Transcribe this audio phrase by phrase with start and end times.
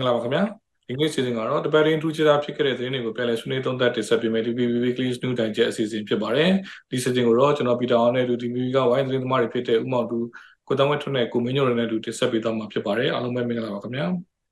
[0.00, 0.42] င်္ဂလာပါခင်ဗျာ
[0.88, 6.50] ဒီနေ့စီစဉ်ကတော့တပတ်ရင်းထူးခြားတာဖြစ်ခဲ့တဲ့သတင်းတွေကိုပြန်လည်ဆွေးနွေးသုံးသပ်တင်ဆက်ပေးမယ်ဒီ PPP Weekly News Digest အစီအစဉ်ဖြစ်ပါတယ်
[6.90, 10.18] ဒီစီစဉ်ကိုတော့ကျွန်တော်ပီတာအောင်နဲ့လူဒီမီကဝိုင်းသတင်းသမားတွေဖြစ်တဲ့ဦးမောင်တူ
[10.68, 14.06] ကိုတန်းဝက်ထွန်းနဲ့ကိုမင်းညိုတွေနဲ့လူတင်ဆက်ပေးသွားမှာဖြစ်ပါတယ်အားလုံးပဲမင်္ဂလာပါခင်ဗျာ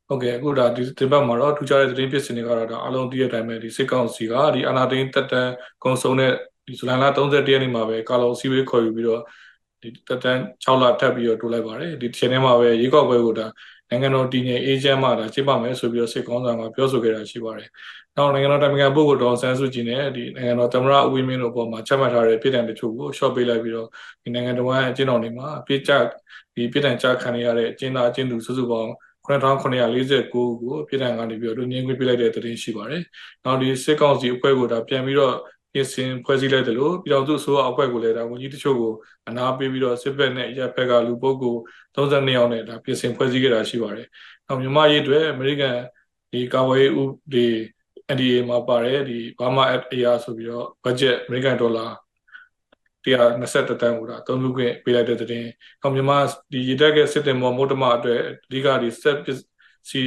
[0.08, 5.52] ဟုတ်ကဲ့အခုဒါဒီတင်ပတ်မှာတော့ထူးခြားတဲ့သတင်းဖြစ်စဉ်တွေကတော့ဒါအားလုံးသိရတဲ့အတိုင်းပဲဒီစစ်ကောင်စီကဒီအာနာသိန်းတက်တန်း
[5.84, 6.32] ကုံစုံတဲ့
[6.66, 9.22] ဒီဇူလိုင်လ31ရက်နေ့မှာပဲကာလောစီဝေးခေါ်ယူပြီးတော့
[9.82, 13.46] ဒီတက်တန်း6လထပ်ပြီးတော့တိုးလိုက်ပါတယ်ဒီချိန်ထဲမှာပဲရေကောက်ပွဲကိုဒါ
[13.90, 17.68] နိုင်ငံတော်တည်ငြိမ်အေးချမ်းမှဒါကျင်းပမယ်ဆိုပြီးတော့စစ်ကောင်းဆောင်ကပြောဆိုခဲ့တာရှိပါတယ်။
[18.16, 23.88] နောက်နိုင်ငံတော်တိုင်ပင်ခံပုဂ္ဂိုလ်ဒေါ်ဆန်းစုကြည်နဲ့ဒီနိုင်ငံတော်သမ္မတဦးဝင်းမြင့်တို့ပေါ်မှာချက်မှတ်ထားတဲ့ပြည်ထောင်တချို့ကိုရှော့ပေးလိုက်ပြီးတော့
[24.22, 25.92] ဒီနိုင်ငံတော်ရဲ့အကျဉ်းတော်တွေမှာပြစ်ချ
[26.54, 28.90] ဒီပြည်ထောင်ချခံရတဲ့အကျဉ်းသားအကျဉ်းသူစုစုပေါင်း
[29.26, 30.46] 9949ကို
[30.88, 33.02] ပြည်ထောင်ကနေပြီးတော့လူငင်းခွင့်ပြလိုက်တဲ့သတင်းရှိပါတယ်။
[33.44, 35.34] နောက်ဒီစစ်ကောင်စီအဖွဲ့ကိုဒါပြန်ပြီးတော့
[35.72, 38.92] ပြင်ဆင်ဖွဲ့စည်းလိုက်တယ်လို့ပြည်တော်စုအစိုးရအဖွဲ့ကိုလည်းဒါဝန်ကြီးတချို့ကို
[39.28, 41.60] အနာပေးပြီးတော့စစ်ဘက်နဲ့ရပ်ဘက်ကလူပုဂ္ဂိုလ်
[41.94, 44.06] 32ယောက်နဲ့ဒါပြင်ဆင်ဖွဲ့စည်းခဲ့တာရှိပါတယ်။
[44.46, 45.76] နောက်မြန်မာရေးအတွက်အမေရိကန်
[46.32, 47.02] ဒီကာဝေးဥ
[47.32, 47.46] ဒီ
[48.14, 51.86] NDA မှာပါတယ်ဒီ Burma Act AR ဆိုပြီးတော့ budget အမေရိကန်ဒေါ်လာ
[53.04, 55.44] 121တန်းကိုဒါအသုံးပြုခွင့်ပေးလိုက်တဲ့တဲ့။
[55.80, 56.18] နောက်မြန်မာ
[56.52, 59.18] ဒီရတက်ကစစ်တင်မော်မုတ်တမအတွက်အဓိကဒီ set
[59.88, 60.00] စီ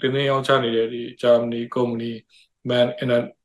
[0.00, 2.12] တင်းတင်းရောက်ချနေတဲ့ဒီဂျာမနီကုမ္ပဏီ
[2.68, 2.88] Man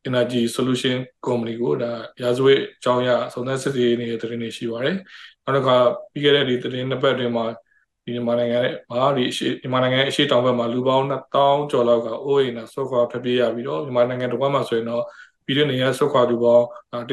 [0.07, 4.95] Energy Solution Company ကိုဒါရာဇဝတ်အကြောင်းအရာစုံစမ်းစစ်ဆေးနေတဲ့သတင်းတွေရှိပါတယ်။
[5.43, 5.77] နောက်တစ်ခါ
[6.11, 7.45] ပြီးခဲ့တဲ့ဒီသတင်းနှစ်ပတ်တွင်မှာ
[8.05, 15.03] ဒီမြန်မာနိုင်ငံရဲ့မာဒီအရှိမြန်မာနိုင်ငံရဲ့အရှိတောင်ဘက်မှာလူပေါင်း1000ကျော်လောက်ကအိုးအိမ်နဲ့ဆော့ခွာဖပြေးရပြီးတော့မြန်မာနိုင်ငံတစ်ဝက်မှာဆိုရင်တော့
[15.45, 17.09] ပြည်တွင်းနေရဆော့ခွာလူပေါင်း1.9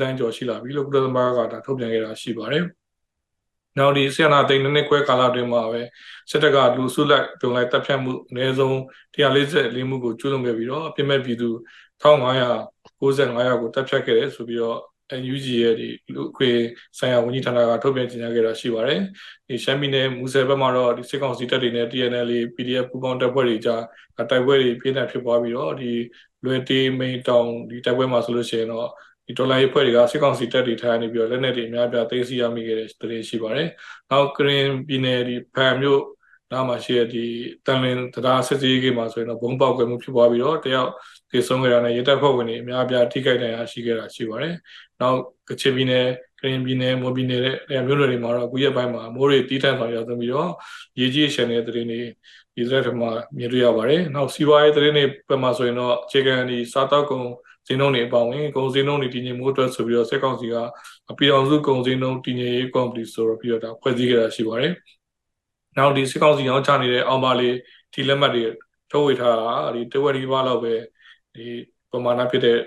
[0.00, 2.64] တန်းကျော်ရှိလာပြီလို့ကုလသမဂ္ဂကဒါထုတ်ပြန်ခဲ့တာရှိပါတယ်။
[3.78, 5.80] နောက်ဒီဆီယနာတိန်နှစ်ခွဲကာလအတွင်းမှာပဲ
[6.30, 8.74] စစ်တပ်ကလူစုလိုက်တုံလိုက်တပ်ဖြတ်မှုအနည်းဆုံး
[9.16, 11.48] 144မှုကိုကျူးလွန်ခဲ့ပြီးတော့အပြစ်မဲ့ပြည်သူ
[12.02, 14.80] 1595ယောက်ကိုတပ်ဖြတ်ခဲ့တယ်ဆိုပြီးတော့
[15.20, 16.50] NUG ရဲ့ဒီလူခွေ
[16.98, 19.00] ဆိုင်ရာဝန်ကြီးဌာနကထုတ်ပြန်ကြေညာခဲ့တာရှိပါတယ်။
[19.48, 23.82] ဒီရှမ်းပြည်နယ်မူဆယ်ဘက်မှာတော့ဒီစစ်ကောင်စီတပ်တွေနဲ့ TNL PDF ပူးပေါင်းတပ်ဖွဲ့တွေကြား
[24.16, 25.92] တိုက်ပွဲတွေပြင်းထန်ဖြစ်ပွားပြီးတော့ဒီ
[26.44, 28.88] လွယ်တေးမိန်တောင်ဒီတိုက်ပွဲမှာဆိုလို့ရှိရင်တော့
[29.26, 33.68] ဒီဒေါ်လာရေးဖွဲ့တွေကစစ်ကောင်စီတပ်တွေထားနေပြီးတော့လက်နက်တွေအများပြသိမ်းဆည်းရမိခဲ့တဲ့သတင်းရှိပါတယ်။
[34.10, 36.02] နောက်ကရင်ပြည်နယ်ဒီဖန်မြို့
[36.52, 37.24] နားမှာရှိတဲ့ဒီ
[37.66, 40.90] တန်လင်းတရားစစ်စေးကြီးမှာဆိုရင်တော့ဘုံပေါက်ကွယ်မှုဖြစ်ပွားပြီးတော့တယောက်
[41.30, 44.54] သေဆုံးခဲ့တာနဲ့ရဲတပ်ဖွဲ့ဝင်တွေအများပြထိခိုက်ဒဏ်ရာရှိခဲ့တာရှိပါတယ်။
[45.00, 46.06] နောက်ကချင်ပြည်နယ်
[46.40, 50.50] ကရင်ပြည်နယ်မော်ပြည်နယ်တဲ့မြို့နယ်တွေမှာတော့အခုရက်ပိုင်းမှာမိုးတွေတီးတန့်ဆောင်ရောက်ပြီးတော့
[51.00, 52.00] ရေကြီးရှန်တဲ့သတင်းတွေ
[52.54, 57.26] ဒီသရက်ထမှာမြင်တွေ့ရပါတယ်။နောက်စီးပွားရေးသတင်းတွေဘက်မှာဆိုရင်တော့အခြေခံဒီစားတောက်ကုန်
[57.66, 60.54] ဈေးနှုန်းတွေအပေါဝင်ကုန်ဈေးနှုန်းတွေတည်ငြိမ်မှုအတွက်ဆိုပြီးတော့စက်ကောင်စီက
[61.18, 64.72] ပြည်အောင်စုကုန်ဈေးနှုန်းတည်ငြိမ်ရေးကော်မတီဆိုတော့ပြီးတော့ဒါဖွဲ့စည်းခဲ့တာရှိပါတယ်။
[65.76, 67.54] နောက်ဒီစက်ကောင်စီအောင်ချနေတဲ့အောင်ပါလေး
[67.92, 68.44] ဒီလက်မှတ်တွေ
[68.90, 70.74] ထုတ်ဝေထားတာဒီတဝက်ဒီပါလောက်ပဲ
[71.36, 71.48] ဒီ
[71.90, 72.58] ပမာဏဖြစ်တဲ့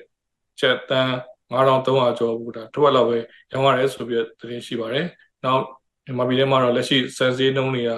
[0.59, 1.11] ချက်တန်း
[1.51, 3.17] 9300ကျော်ဘူးဒါတစ်ဝက်လောက်ပဲ
[3.51, 5.05] ရောင်းရတယ်ဆိုပြီးသတင်းရှိပါတယ်။
[5.43, 5.63] နောက်
[6.05, 7.91] မြန်မာပြည်ထဲမှာတော့လက်ရှိစံစည်းနှုန်းတွေက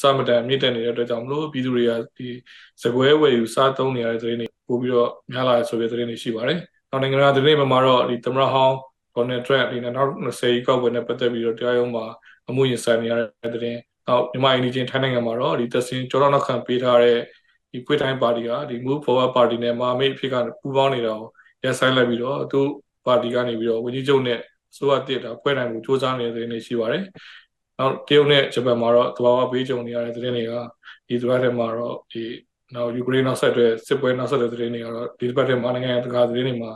[0.00, 2.28] စမတန်မြင့်တက်နေတဲ့အတွက်ကြောင့်မလို့ပြည်သူတွေကဒီ
[2.82, 6.58] စကွဲဝယ်ယူစားသုံးနေရတဲ့သတင်းတွေပို့ပြီးတော့များလာဆိုတဲ့သတင်းတွေရှိပါတယ်။
[6.90, 8.76] နောက်နိုင်ငံသားသတင်းတွေမှာတော့ဒီသမရဟောင်း
[9.14, 12.04] Donald Trump ဒီနောက်20ကောက်ပွဲနဲ့ပတ်သက်ပြီးတော့တရားရုံးမှာ
[12.48, 13.78] အမှုရင်ဆိုင်နေရတဲ့သတင်း။
[14.08, 17.18] နောက်မြန်မာအင်ဒီဂျင်ထိုင်းနိုင်ငံမှာတော့ဒီသစင်ကျော်တော်နောက်ခံပေးထားတဲ့
[17.72, 21.28] ဒီခွေးတိုင်းပါတီကဒီ Move Forward Party နဲ့မဟာမိတ်အဖြစ်ကပူးပေါင်းနေတာကို
[21.64, 22.60] ရပ်ဆိုင်းလိုက်ပြီးတော့သူ
[23.06, 24.38] ပါတီကနေပြီးတော့ဝန်ကြီးချုပ်နဲ့
[24.76, 27.02] ဆိုရတစ်တာဖွဲ့နိုင်မှုစ조사နေတဲ့သတင်းတွေရှိပါတယ်။
[27.78, 30.52] နောက်တရုတ်နဲ့ဂျပန်မှာတော့သဘာဝဘေးကြုံနေရတဲ့သတင်းတွေက
[31.08, 32.24] ဒီသဘာဝထဲမှာတော့ဒီ
[32.74, 36.72] နောက်ယူကရိန်းနောက်ဆက်တွဲစစ်ပွဲနောက်ဆက်တွဲသတင်းတွေကတော့ဒီတစ်ပတ်ထဲမှာနိုင်ငံတကာသတင်းတွေမှာ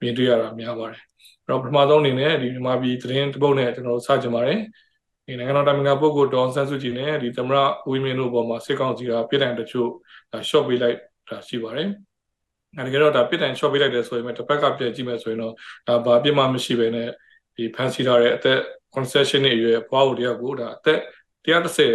[0.00, 1.00] မြင်တွေ့ရတာများပါတယ်။
[1.44, 4.58] အဲ့တော့ပထမဆုံးအနေနဲ့ဒီမြန်မာပြည်သတင်းတစ်ပုဒ်နဲ့ကျွန်တော်စကြင်ပါတယ်။
[5.28, 7.58] ဒီနိုင်ငံတော်တိုင်ပင်ခံပုဂ္ဂိုလ်ဒေါ်ဆန်းစုကြည်နဲ့ဒီသမရ
[7.90, 9.88] ဝီမင်းတို့ပေါ်မှာစစ်ကောင်စီကပြည်တိုင်တချို့
[10.32, 10.96] ဒါရှော့ပေးလိုက်
[11.28, 11.88] တာရှိပါတယ်။
[12.78, 15.54] အဲဒါကတော့ဒါပြည်တိုင်ရှော့ပေးလိုက်တယ်ဆိုရင်တစ်ဖက်ကပြန်ကြည့်မယ်ဆိုရင်တော့
[15.88, 17.08] ဒါဘာပြစ်မှမရှိဘဲနဲ့
[17.56, 18.58] ဒီဖန်စီထားတဲ့အသက်
[18.94, 21.00] concession ရဲ့အရွယ်ဘွားကိုတယောက်ကိုဒါအသက်
[21.46, 21.88] 130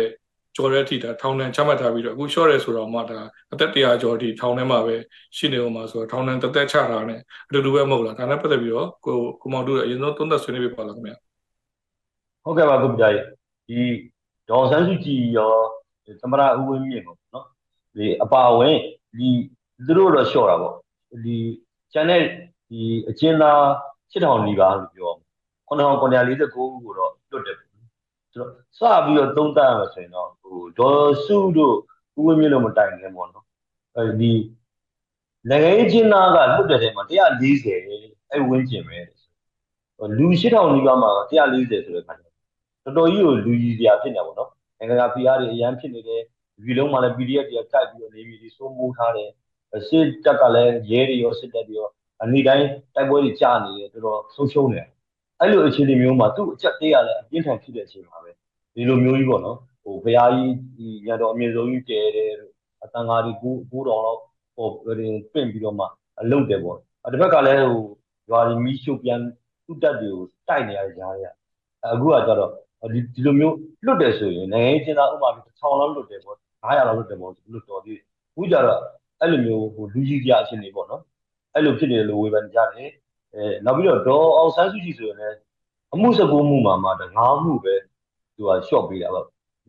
[0.56, 3.20] ကျော်တဲ့အထိဒါထောင်ဒဏ်ချမှတ်ထားပြီးတော့အခုလျှော့ရဲဆိုတော့မှဒါ
[3.54, 4.96] အသက်100ကျော်အထိထောင်ထဲမှာပဲ
[5.38, 7.20] ရှိနေအောင်မှာဆိုတော့ထောင်ဒဏ်တစ်သက်ချတာနဲ့
[7.50, 11.33] အတူတူပဲမဟုတ်လားဒါနဲ့ပတ်သက်ပြီးတော့ကိုကိုမောင်တို့အရင်ဆုံးသုံးသပ်ဆွေးနွေးပြပါလားခင်ဗျာ
[12.44, 13.26] ဟုတ်ကဲ့ပါကိုပြကြီး
[13.68, 13.80] ဒီ
[14.50, 15.54] ဒေါ်ဆန်းစုကြည်ရော
[16.22, 17.46] သမရဦးဝင်းမြင့်ပေါ့နော်
[17.96, 18.78] ဒီအပါဝင်
[19.18, 19.30] ဒီ
[19.86, 20.76] သူတို့တော့လျှော့တာပေါ့
[21.26, 21.38] ဒီ
[21.94, 22.24] ကျန်တဲ့
[22.70, 23.60] ဒီအကျဉ်းသား
[24.12, 25.12] 8000နီးပါးလို့ပြော
[25.70, 27.70] 9949ကိုတော့လွတ်တယ်ဆို
[28.36, 31.76] တော့စပြီးတော့သုံးသပ်ရမယ်ဆိုရင်တော့ဟိုဒေါ်စုတို့
[32.20, 33.46] ဦးဝင်းမြင့်လို့မတိုင်ခင်ပေါ့နော်
[33.96, 34.34] အဲဒီ
[35.50, 39.00] နိုင်ငံရေးကျင်းသားကလွတ်တဲ့ထဲမှာ140အဲဝင်းကျင်ပဲ
[40.18, 42.33] လူ8000နီးပါးမှာ140ဆိုတဲ့ခါကျ
[42.86, 46.22] တော်တော်ကြီးကိုလူကြီးစရာဖြစ်နေပါတော့နိုင်ငံက PR တွေအရန်ဖြစ်နေတယ်
[46.66, 49.30] ဒီလုံးမှာလည်း PDF တွေကကြိုက်ပြီးတော့နေပြည်တော်စိုးမိုးထားတယ်
[49.88, 51.90] စစ်တပ်ကလည်းရဲတွေရောစစ်တပ်တွေရော
[52.24, 54.88] အနည်းတိုင်းတိုက်ပွဲတွေကြာနေတယ်တော်တော်ဆုံးရှုံးနေတယ်
[55.40, 58.32] အဲ့လိုအခြေအနေမျိုးမှာသူ့အချက်သေးရလဲအပြင်းထန်ဖြစ်တဲ့အချိန်မှာပဲ
[58.76, 62.32] ဒီလိုမျိုးကြီးပေါ့နော်ဟိုဘုရားကြီးဒီညတော်အမြင့်ဆုံးကြီးကျဲတယ်
[62.94, 64.20] တန်ဃာတွေကိုကိုးတော်လောက်
[64.56, 65.02] ဟိုပြ
[65.40, 65.86] င်ပြီးတော့မှ
[66.32, 66.78] လုတ်တယ်ပေါ့
[67.12, 67.84] တစ်ဖက်ကလည်းဟို
[68.30, 69.20] ရွာတွေမီးရှို့ပြန်
[69.66, 71.26] သူ့တက်တွေကိုတိုက်နေရတဲ့ကြားရ
[71.86, 72.52] အခုကကြတော့
[72.94, 78.00] ဒီဒီလိုမျိုးလွတ်တယ်ဆိုရင်နိုင်ငံရေးကျင်းသားဥပမာ1000လောက်လွတ်တယ်ပေါ့900လောက်လွတ်တယ်ပေါ့လွတ်တော်သေး
[78.36, 78.82] ဘူးကြတော့
[79.22, 81.02] အဲ့လိုမျိုးဟိုလူကြီးကြအချင်းတွေပေါ့နော်
[81.54, 82.90] အဲ့လိုဖြစ်နေတယ်လို့ဝေဖန်ကြတယ်
[83.36, 85.38] အဲနောက်ပြီးတော့ဒေါ်အောင်ဆန်းစုကြည်ဆိုရင်လည်း
[85.94, 87.76] အမှုစကူမှုမှာမှာငါးမှုပဲ
[88.36, 89.26] သူကရှော့ပေးတာပေါ့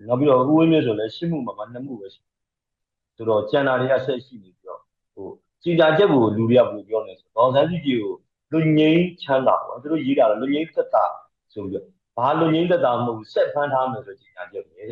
[0.08, 4.80] နောက်ပြီးတော့ဦးဝင်းမြင့်ဆိုလည်းရှစ်မှုမှာမှာနှစ်မှုပဲဆိုတော့ကျန်တာတွေကဆက်ရှိနေပြီးတော့
[5.14, 5.28] ဟို
[5.62, 8.14] ကြည်ကြချက်ကိုလူတွေကဘယ်လိုပြောနေဆိုဒေါ်အောင်ဆန်းစုကြည်ကို
[8.52, 11.04] လူငိမ့်ချမ်းသာပေါ့သူတို့ရေးတာလူငိမ့်သက်တာ
[11.52, 14.84] ဆိုပြီးတော့ ဘာလူငိမ့်သက်တာမဟုတ်ဆက်ဖမ်းထားမယ်ဆိုကြည်ကြချက်ပဲ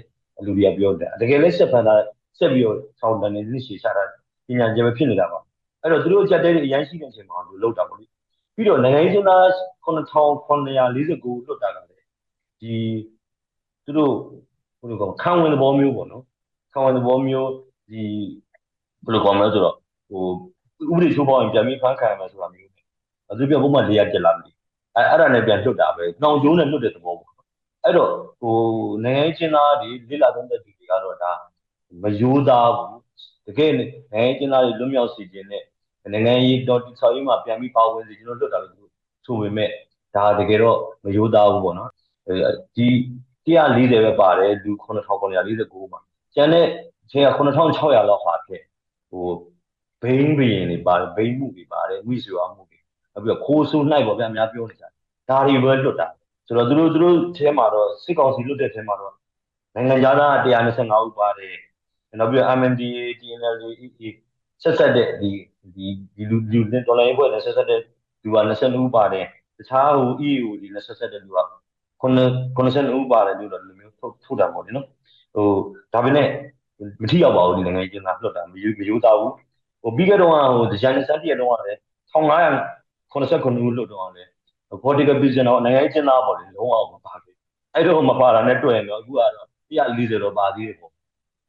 [0.45, 2.01] လူတွေကပြောတယ်တကယ်လည်းဆက်ဖမ်းထား
[2.39, 4.05] ဆက်ပြီးတော့ဆောင်းတန်နေသိရှေ့ချတာ
[4.47, 5.39] ပညာချက်ပဲဖြစ်နေတာပါ
[5.83, 8.07] အဲ့တော့သူတို့ကြက်တဲ့အရန်ရှိတဲ့အချိန်မှာသူလောက်တာပေါ့လေ
[8.55, 9.43] ပြီးတော့နိုင်ငံရေးကျင်းသား
[9.85, 12.07] 9949လွတ်တာကလည်း
[12.61, 12.75] ဒီ
[13.85, 14.13] သူတို့
[14.81, 16.23] ဘယ်လိုကောခံဝင်သဘောမျိုးပေါ့နော်
[16.73, 17.51] ခံဝင်သဘောမျိုး
[17.91, 18.03] ဒီ
[19.05, 19.77] ဘယ်လိုကောမလဲဆိုတော့
[20.11, 20.25] ဟို
[20.93, 24.51] ဥပဒေချိုးဖောက်ရင်ပြန်ပြီးဖမ်းခံရမယ်ဆိုတာမျိုးပဲသူပြပုံမှန်၄ရက်တက်လာပြီ
[24.97, 27.33] အဲအဲ့ဒါနဲ့ပြန်လွတ်တာပဲနှောင်ကျိုးနဲ့လွတ်တဲ့သဘောပေါ့
[27.85, 28.11] အဲ့တော့
[28.41, 28.57] ဟို
[29.05, 31.33] နိုင်ငံရေးကျင်းသားတွေလိလာသုံးသက်သူတွေကတော့ဒါ
[32.03, 33.01] မယိုးသားဘူး
[33.47, 35.65] တကယ်နိုင်ငံရေးကျင်းသားတွေလွတ်မြောက်စေခြင်းနဲ့
[36.13, 38.85] နိုင်ငံရေးတော်တိဆောက်ရေးမှာပြန်ပြီးပါဝင်စေကျွန်တော်လွတ်တာလို့သူ
[39.27, 39.71] ဆိုပေမဲ့
[40.17, 41.91] ဒါတကယ်တော့မယိုးသားဘူးပေါ့နော်
[42.77, 42.87] ဒီ
[43.47, 46.01] 140ပဲပါတယ်လူ9949မှာ
[46.35, 46.67] ကျန်တဲ့
[47.11, 48.63] ချိန်က9600လောက်ဟာဖြစ်
[49.11, 49.27] ဟို
[50.03, 52.82] ဘိန်းဘရင်တွေပါတယ်ဘိန်းမှုတွေပါတယ်မိဆွေမှုတွေနောက်
[53.23, 54.93] ပြီးတော့ခိုးဆိုးနှိုက်ပေါ့ဗျာအများပြောနေကြတယ်
[55.29, 56.09] ဒါတွေပဲလွတ်တာ
[56.47, 59.13] ဆိုတော့သူတို့သူတို့ထဲမှာတော့စစ်ကောင်စီလွတ်တဲ့ထဲမှာတော့
[59.75, 61.57] နိုင်ငံသား125ဦးပါတယ်
[62.21, 64.09] နောက်ပြီးတော့ MNDA TNL EE
[64.63, 65.31] ဆက်ဆက်တဲ့ဒီ
[65.77, 67.81] ဒီဒီလူလူနဲ့ဒေါ်လာရေးဖွဲ့နဲ့ဆက်ဆက်တဲ့
[68.23, 69.27] လူက22ဦးပါတယ်
[69.59, 71.39] တခြားဟို EU ဒီနဲ့ဆက်ဆက်တဲ့လူက
[72.09, 74.87] 90ဦးပါတယ်လို့တော့လူမျိုးထုတ်ထုတ်တာပေါ့ဒီနော်
[75.35, 75.47] ဟို
[75.93, 76.29] ဒါပေမဲ့
[77.03, 79.33] မထိရောက်ပါဘူးဒီနိုင်ငံကျင်းသားလွတ်တာမယူမယူသားဘူး
[79.83, 81.81] ဟိုပြီးခဲ့တော့ဟိုဒီဇိုင်းစန်တီရတော့လည်း
[83.13, 84.31] 1589ဦးလွတ်တော့လည်း
[84.85, 87.37] political vision တော့နိုင်ငံကျင်းသားပေါ့လေလုံးဝမပါဘူး
[87.75, 90.93] အဲ့တော့မပါတာနဲ့တွေ့ရင်တော့အခုကတော့140တော့ပါသေးတယ်ပေါ့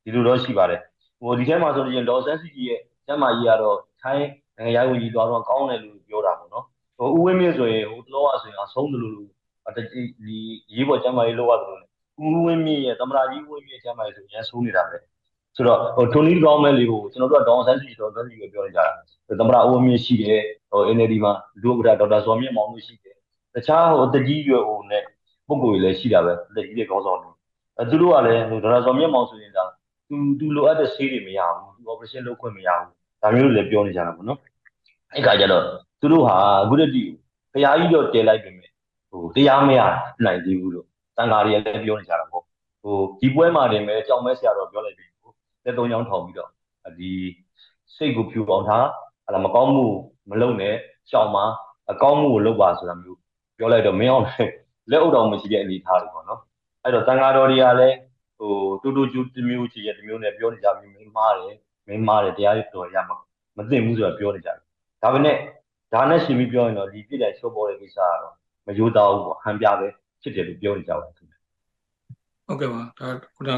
[0.03, 0.81] ဒီလိုတော့ရှိပါတယ်
[1.19, 4.27] ဟိုဒီထဲမှာဆိုရင်ဒေါ်ဆန်းစီကြီးရဲ့ကျမ်းမာကြီးကတော့ထိုင်း
[4.57, 6.65] နိုင်ငံရေးဝန်ကြီးသွားတော့ကောင်းတယ်လို့ပြောတာပေါ့နော်
[6.97, 10.37] ဟိုဦးဝင်းမြင့်ဆိုရင်ဟိုတလောကဆိုရင်အဆုံးတယ်လို့ဒီ
[10.73, 11.81] ရေးပေါ်ကျမ်းမာရေးလောက်ရတယ်
[12.23, 14.97] ဦးဝင်းမြင့်ရဲ့သမရာကြီးဦးဝင်းမြင့်ကျမ်းမာရေးဆိုရန်ဆိုးနေတာပဲ
[15.55, 18.85] ဆိုတော့ဟိုထိုနီကောင်းမဲ့လေးကိုကျွန်တော်တို့ကဒေါန်ဆန်းစီဒေါန်ဆန်းစီကိုပြောနေကြတာ
[19.39, 20.41] သမရာဦးဝင်းမြင့်ရှိတယ်
[20.71, 23.15] ဟို NLD မှာလူဥက္ကဋ္ဌဒေါက်တာဇော်မြင့်မောင်တို့ရှိတယ်
[23.55, 25.03] တခြားဟိုတကြီးရွယ်ဟိုနဲ့
[25.47, 27.33] ပုံကိုယ်ကြီးလည်းရှိတာပဲလက်ကြီးတွေကောင်းဆောင်တယ်
[27.79, 29.65] အဲသူတို့ကလည်းဟိုဒေါက်တာဇော်မြင့်မောင်ဆိုရင်ဒါ
[30.07, 32.91] သူသူလိုအပ်တဲ့ဆေးတွေမရဘူးသူ operation လုပ်ခွင့်မရဘူး
[33.21, 34.39] ဒါမျိုးလည်းပြောနေကြတာပေါ့နော်
[35.13, 35.63] အဲ့ခါကျတော့
[36.01, 36.97] သူတို့ဟာအခုတည်းက
[37.53, 38.69] ဖရာကြီးတော့တည်လိုက်ပြီမဲ့
[39.09, 39.81] ဟိုတရားမရ
[40.25, 40.85] နိုင်သေးဘူးလို့
[41.17, 42.43] တန်ဃာတွေလည်းပြောနေကြတာပေါ့
[42.83, 45.05] ဟိုဒီပွဲမှာတင်ပဲကြောင်မဲဆရာတော်ပြောလိုက်ပြီ
[45.65, 46.49] လက်သုံးချောင်းထောင်ပြီးတော့
[46.99, 47.11] ဒီ
[47.95, 48.85] စိတ်ကိုဖြူအောင်ထား
[49.25, 49.85] ဟလာမကောင်းမှု
[50.29, 50.75] မလုပ်နဲ့
[51.09, 51.45] ရှောင်မှာ
[51.91, 53.19] အကောင်းမှုကိုလုပ်ပါဆိုတာမျိုး
[53.57, 54.25] ပြောလိုက်တော့မင်းအောင်
[54.91, 56.41] လက်အုပ်တော်မရှိတဲ့အနေအထားတွေပေါ့နော်
[56.83, 57.97] အဲ့တော့တန်ဃာတော်တွေကလည်း
[58.37, 61.55] ဟိုတူတူကျူတမျိုးချီရဲ့တမျိုးနဲ့ပြောနေကြပြီးမင်းမားတယ်
[61.87, 63.17] မင်းမားတယ်တရားတော်ရမှာ
[63.57, 64.57] မသိဘူးဆိုတာပြောနေကြတယ်
[65.03, 65.37] ဒါပေမဲ့
[65.93, 68.33] ဒါနဲ့ရှင်ပြီးပြောရင်တော့ဒီပြည့်တဲ့ချိုးပေါ်တဲ့ကိစ္စကတော့
[68.67, 69.87] မယိုးသားဘူးပေါ့ဟန်ပြပဲ
[70.21, 71.35] ဖြစ်တယ်လို့ပြောနေကြပါတယ်ခင်ဗျ
[72.47, 73.51] ဟုတ်ကဲ့ပါဒါခုန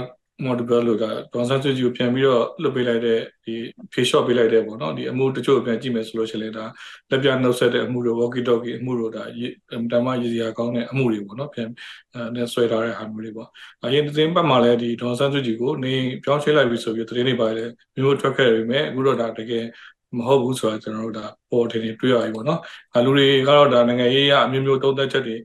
[0.43, 3.53] မော်ဒယ်လို့ကဒေါန်ဆန်ဆွေကြီးကိုပြန်ပြီးတော့လွတ်ပေးလိုက်တဲ့ဒီ
[3.93, 6.65] ဖြေလျှော့ပေးလိုက်တဲ့ပေါ့နော်ဒီအမှုတချို့ပြန်ကြည့်မယ်ဆိုလို့ရှိရင်ဒါ
[7.09, 9.23] လက်ပြနှုတ်ဆက်တဲ့အမှုတွေ walkie talkie အမှုတွေဒါ
[9.91, 11.69] တမရည်စရာကောင်းတဲ့အမှုတွေပေါ့နော်ပြန်
[12.15, 13.49] အဲဆွဲထားတဲ့ဟာမျိုးတွေပေါ့
[13.85, 19.65] အရင်သတင်းပတ်မှာလည်းဒီဒေါန်ဆန်ဆွေကြီးကိုနေပြောင်းချလိုက်ပြီဆိုပြီးသတင်းတွေပါတယ်မျိုးထွက်ခဲ့ပြီမဲ့အခုတော့ဒါတကယ်
[20.17, 22.59] မဟုတ်ဘူးဆိုတာကျွန်တော်တို့ဒါပေါ်ထင်နေတွေ့ရပြီပေါ့နော်။
[23.05, 25.35] လူတွေကတော့ဒါနိုင်ငံရေးအမျိုးမျိုးသုံးသက်ချက်တွေ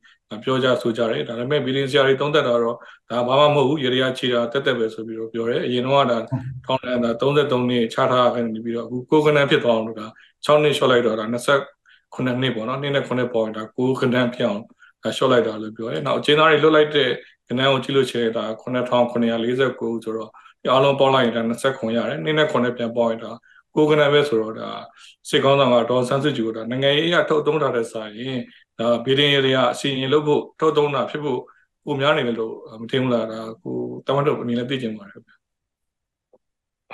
[0.43, 2.77] ပြောကြဆိုကြတယ်ဒါပေမဲ့ဘီလင်းဆရာတွေသုံးသက်တာတော့
[3.11, 6.19] ဒါဘာမှမဟုတ်ဘူးရေရချီတာတက်တက်ပဲဆိုပြီးတော့ပြောတယ်အရင်တော့ကဒါ
[6.65, 10.07] ထောင်းလန်ဒါ33နှစ်ချထားခဲ့ပြီးတော့အခုကိုကနန်ဖြစ်သွားအောင်လို့ဒါ
[10.47, 14.63] 6နှစ်ရှော့လိုက်တော့ဒါ29နှစ်ပေါ့နော်2နဲ့9ပေါ့ဒါကိုကနန်ဖြစ်အောင်
[15.03, 17.11] ဒါရှော့လိုက်တာလို့ပြောတယ်နောက်အချင်းသားတွေလွတ်လိုက်တဲ့
[17.49, 20.31] ကနန်ကိုကြည့်လို့ရှိရင်ဒါ9949ဆိုတော့
[20.73, 23.33] အားလုံးပေါက်လိုက်ရင်ဒါ29ရတယ်2နဲ့9ပြန်ပေါက်ရင်ဒါ
[23.77, 24.71] ကိုကနန်ပဲဆိုတော့ဒါ
[25.29, 28.39] စစ်ကောင်းဆောင်ကဒေါ်ဆန်းစစ်ဂျူကဒါနိုင်ငံရေးအထုတ်သုံးထားတဲ့စာရင်
[28.81, 31.41] ဒါဗီဒီယိုတွေကအစီရင်လုပ်ဖို့ထုတ်သုံးတာဖြစ်ဖို့
[31.87, 35.31] ကိုများနေတယ်လို့မထင်ဘူးလားဒါကိုတမတ်တို့အနေနဲ့သိကျင်ပါတယ်ဗျ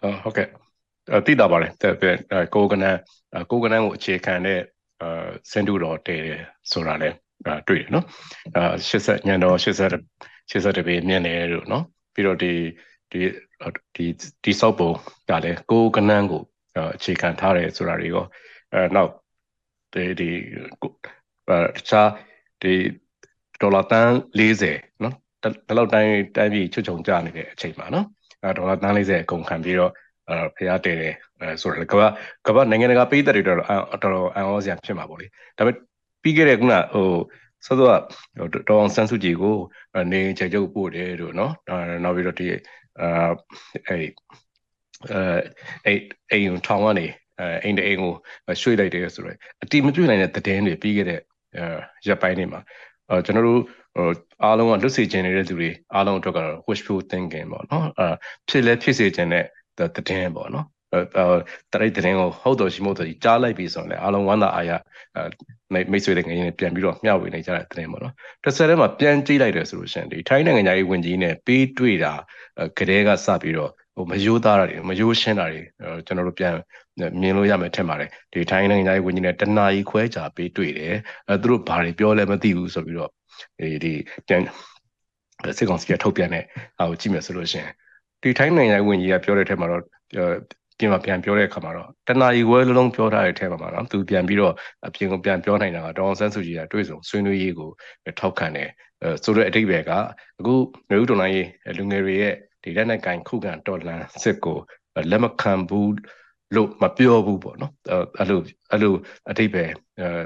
[0.01, 0.49] အာဟုတ်ကဲ့
[1.27, 1.73] သိတာပါတယ်
[2.55, 2.97] ကိုကနန်
[3.51, 4.61] ကိုကနန်ကိုအခြေခံတဲ့
[5.03, 7.11] အာစင်တူတော်တည်တယ်ဆိုတာလဲ
[7.69, 8.07] တွေ့တယ်နော်
[8.57, 10.01] အာ80ညံတော်80
[10.51, 12.53] 80တပေမြင့်တယ်လို့နော်ပြီးတော့ဒီ
[13.13, 13.21] ဒီ
[13.95, 14.07] ဒီ
[14.45, 14.91] ဒီဆောက်ပုံ
[15.31, 16.43] ကလည်းကိုကနန်းကို
[16.97, 18.25] အခြေခံထားတယ်ဆိုတာတွေရော
[18.73, 19.11] အဲနောက်
[19.93, 20.89] ဒီဒီအဲ
[21.49, 21.51] တ
[21.89, 22.11] ခြား
[22.63, 22.75] ဒီ
[23.61, 28.07] ဒေါ်လာတန်း40နော်ဒီလောက်တိုင်းတိုင်းပြည်ချွတ်ချုံကြနေတဲ့အချိန်မှာနော်
[28.43, 29.93] အဲဒေါ်လာတန်း40အကုန်ခံပြီးတော့
[30.31, 32.07] အဲဖျားတယ်တယ်အဲဆိုတော့ကဘာ
[32.47, 35.27] ကဘာနိုင်ငံတကာပြည်သက်တွေတော့တော်တော်အံ့ဩစရာဖြစ်မှာပေါ့လေ
[35.59, 35.77] ဒါပေမဲ့
[36.23, 37.11] ပြီးခဲ့တဲ့ခုနဟို
[37.67, 38.01] ဆိုတော့
[38.69, 39.57] တော်အောင်ဆန်းစုကြည်ကို
[40.13, 41.53] နေချေကျုပ်ပို့တယ်တို့နော်
[42.05, 42.47] နောက်ပြီးတော့ဒီ
[43.01, 43.31] အာ
[43.89, 43.99] အဲ
[45.87, 45.95] အဲ
[46.31, 47.07] အိမ်ထောင်ကနေ
[47.41, 48.13] အဲအိမ်တအိမ်ကို
[48.61, 51.21] ရွှေ့လိုက်တယ်ဆိုတော့အတိမတွေ့နိုင်တဲ့သတင်းတွေပြီးခဲ့တဲ့
[52.07, 52.61] ရက်ပိုင်းတွေမှာ
[53.11, 53.61] အဲကျွန်တော်တို့
[53.97, 54.09] ဟို
[54.45, 58.09] အားလုံးကလွတ်စေခြင်းနေတဲ့သူတွေအားလုံးအတွက်ကတော့ wishful thinking ပေါ့နော်အဲ
[58.49, 59.45] ဖြစ်လဲဖြစ်စေခြင်းတဲ့
[59.97, 61.01] သတင်းပေါ့နော်အဲ
[61.73, 64.71] တရိတ်သတင်းကိုဟုတ်တော်ရှိမို့တော်ကြားလိုက်ပြီဆိုရင်လည်းအားလုံးဝမ်းသာအားရ
[65.93, 72.13] မိတ်ဆွေတွေငယ်ရင်ပြန်ပြီးတော့မျှဝေနေကြတဲ့သတင်းပေါ့နော်တစ်ဆက်တည်းမှာပြန်ကြည့်လိုက်တယ်ဆိုလို့ရှိရင်ဒီထိုင်းနိုင်ငံသားရေးဝန်ကြီးနဲ့ပေးတွေ့တာ
[72.79, 75.61] ကလေးကစပြီးတော့ ဟိုမယိုးသားတာတွေမယိုးရှင်းတာတွေ
[76.07, 76.55] ကျွန်တော်တို့ပြန်
[77.21, 80.95] မြင်လို့ရမယ်ထင်ပါတယ်ဒီထိုင်းနိုင်ငံသားရေးဝန်ကြီးနဲ့တနာရီခွဲကြာပေးတွေ့တယ်
[81.29, 83.11] အဲသူတို့ဘာတွေပြောလဲမသိဘူးဆိုပြီးတော့
[83.59, 83.93] ဒီဒီ
[84.29, 84.43] ပြန်
[85.57, 86.45] စစ်ကောင်စီကထုတ်ပြန်တဲ့
[86.79, 87.71] အားကိုကြည့်မယ်ဆိုလို့ရှိရင်
[88.23, 89.83] ဒီထိုင်းနိုင်ငံဝန်ကြီးကပြောတဲ့ထက်မှာတော့
[90.79, 94.53] ပြင်မှာပြန်ပြောတဲ့အခါမှာတော့တနာရီဝဲလုံးလုံးပြောထားတဲ့ထဲမှာနော်သူပြန်ပြီးတော့
[94.87, 97.71] အပြင်ကိုပြန်ပြောနိုင်တာကဒေါအောင်ဆန်းစုကြည်ကတွေ့ဆုံဆွေးနွေးရေးကို
[98.21, 98.69] ထောက်ခံတယ်
[99.03, 99.91] အဲဆိုတဲ့အတိတ်ပဲက
[100.41, 100.55] အခု
[100.91, 101.49] မျိုးတော်လိုင်းရေး
[101.79, 102.35] လူငယ်တွေရဲ့
[102.67, 104.59] ဒီလက်နက်ကင်ခုခံတော်လှန်စစ်ကို
[105.11, 105.97] လက်မခံဘူး
[106.55, 107.73] လို့မပြောဘူးပေါ့နော်
[108.19, 108.95] အဲ့လိုအဲ့လို
[109.31, 109.65] အတိတ်ပဲ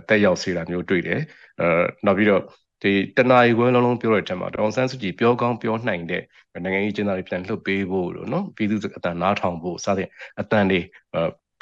[0.08, 1.20] တက်ရောက်စေတာမျိုးတွေ့တယ်
[1.60, 1.66] အဲ
[2.06, 2.42] နောက်ပြီးတော့
[2.82, 6.22] ဒီတနာရီခွဲလုံးလုံးပြောတဲ့အချိန်မှာဒေါန်ဆန်းစုကြည်ပြောကောင်းပြောနိုင်တဲ့
[6.64, 10.08] နိုင်ငံရေးကျင်းသားတွေပြန်လှုပ်ပေးဖို့လို့နော်ပြည်သူအတန်နားထောင်ဖို့စတဲ့
[10.40, 10.80] အတန်တွေ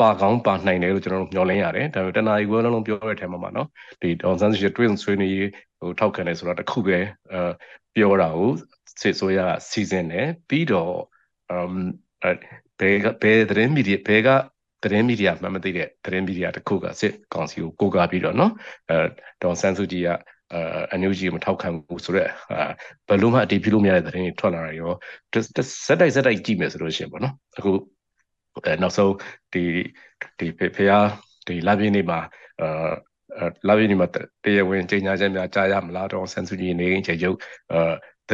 [0.01, 3.69] ပါကောင်းပါနိုင်တယ်လို့ကျွန်တော်တို့မျှော်လင့်ရတယ်ဒါပေမဲ့တနာရီခွဲလုံးလုံးပြောတဲ့အချိန်မှာမှာနော်
[4.03, 6.99] ဒီဒေါန်ဆန်းစုကြည်တွင်းဆွေးနွေးရေးဟိုထောက်ခံတယ်ဆိုတော့တခုပဲ
[7.33, 7.41] အဲ
[7.95, 8.51] ပြောတာကို
[9.01, 9.39] စစ်ဆိုရ
[9.71, 10.95] စီစဉ်တယ်ပြီးတော့
[11.51, 11.73] အမ်
[12.81, 14.29] ဘယ်ဘယ်သတင်းမီဒီယာဘယ်က
[14.83, 18.53] သတင်းမီဒီယာမှမသိတဲ့သတင်းမီဒီယာတစ်ခုကစစ်ကောင်စီကိုကိုးကားပြီးတော့နော်
[18.91, 18.99] အဲ
[19.43, 20.09] ဒေါန်ဆန်းစုကြည်က
[20.91, 22.29] အန်ယူဂျီမထောက်ခံဘူးဆိုတော့
[23.09, 24.93] ဘယ်လိုမှအတည်ပြုလို့မရတဲ့သတင်းတွေထွက်လာတာရော
[25.33, 27.73] စက်တိုက်စက်တိုက်ကြည့်မယ်ဆိုလို့ရှိရင်ပေါ့နော်အခု
[28.65, 29.15] အဲနောက်ဆုံး
[29.53, 29.65] ဒီ
[30.39, 31.07] ဒီဖေဖျား
[31.47, 32.21] ဒီလာပြင်းနေမှာ
[32.61, 32.91] အာ
[33.69, 34.17] လာပြင်းနေမှာတ
[34.57, 37.39] ရားဝင်ကြေညာချက်များကြားရမလားတော့ဆန်ဆူကြီးနေရင်ချေရုပ်
[37.73, 37.93] အာ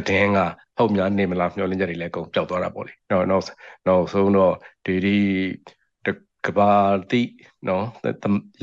[0.08, 0.40] တည်င်းက
[0.76, 3.44] ဟုတ်များနေမလားမျှော်လင့်ချက်တွေလည်းအကုန်ပျောက်သွားတာပေါ့လေနောက်နောက်
[3.86, 4.54] နောက်ဆုံးတော့
[4.86, 5.16] ဒီဒီ
[6.46, 6.70] ကဘာ
[7.10, 7.22] တိ
[7.68, 7.84] နော်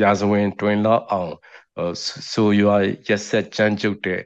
[0.01, 1.31] ရာဇဝင်တွင်လောက်အောင်
[2.31, 2.75] ဆိုရွာ
[3.07, 4.21] ရက်ဆက်ကြမ်းကြုတ်တဲ့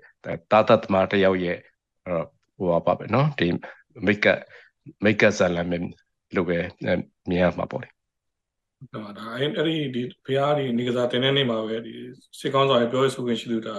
[0.52, 1.58] တာတတ်မာတယောက်ရဲ့
[2.58, 3.48] ဟိုပါပဲနော်ဒီ
[4.06, 4.26] မိတ်က
[5.04, 5.68] မိတ်ကဇာလမ်
[6.35, 6.59] လို့ပဲ
[7.31, 7.89] မြင်ရမှာပေါ့လေ
[8.93, 11.93] ဟုတ်ပါဒါအဲ့ဒီဒီဘုရားဒီနေကစားတင်တဲ့နေ့မှာပဲဒီ
[12.39, 13.77] စစ်ကောင်းဆောင်ရဲ့ပြောရဆိုခွင့်ရှိသူတာ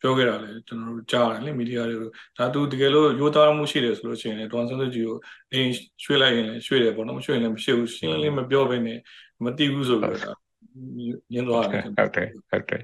[0.00, 5.16] ပြောခဲ့တာလေကျွန်တော်တို့ကြားတယ်လေမီဒီယာတွေကိုဒါသူတကယ်လို့ရိုးသားမှုရှိတယ်ဆိုလို့ရှိရင်လည်းဒေါန်ဆန်းစုကြည်ကို
[5.52, 5.72] အင်း
[6.04, 8.98] ရွှေ့လိုက်ရင်လည်းရွှေ့တယ်ပေါ့နော်မရွှေ့ရင်လည်းမရွှေ့ဘူးရှင်းလင်းမပြောဘဲနဲ့
[9.44, 10.38] မတိဘူးဆိုပြီးတော့
[11.32, 12.82] ညင်းသွားတယ်ဟုတ်တယ်ဟုတ်တယ်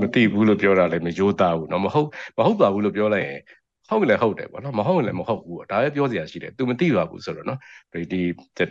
[0.00, 3.40] မသိဘူးလို့ပြောတာလည်းမရိုးသားဘူးเนาะမဟုတ်မဟုတ်ပါဘူးလို့ပြောလိုက်ရင်
[3.89, 7.59] ဟုတ်လည်းဟုတ်တယ်ပေါ့နော်မဟုတ်လည်းမဟုတ်ဘူးဒါပဲပြောစရာရှိတယ်သူမသိပါဘူးဆိုတော့နော်
[7.93, 8.21] ဒီဒီ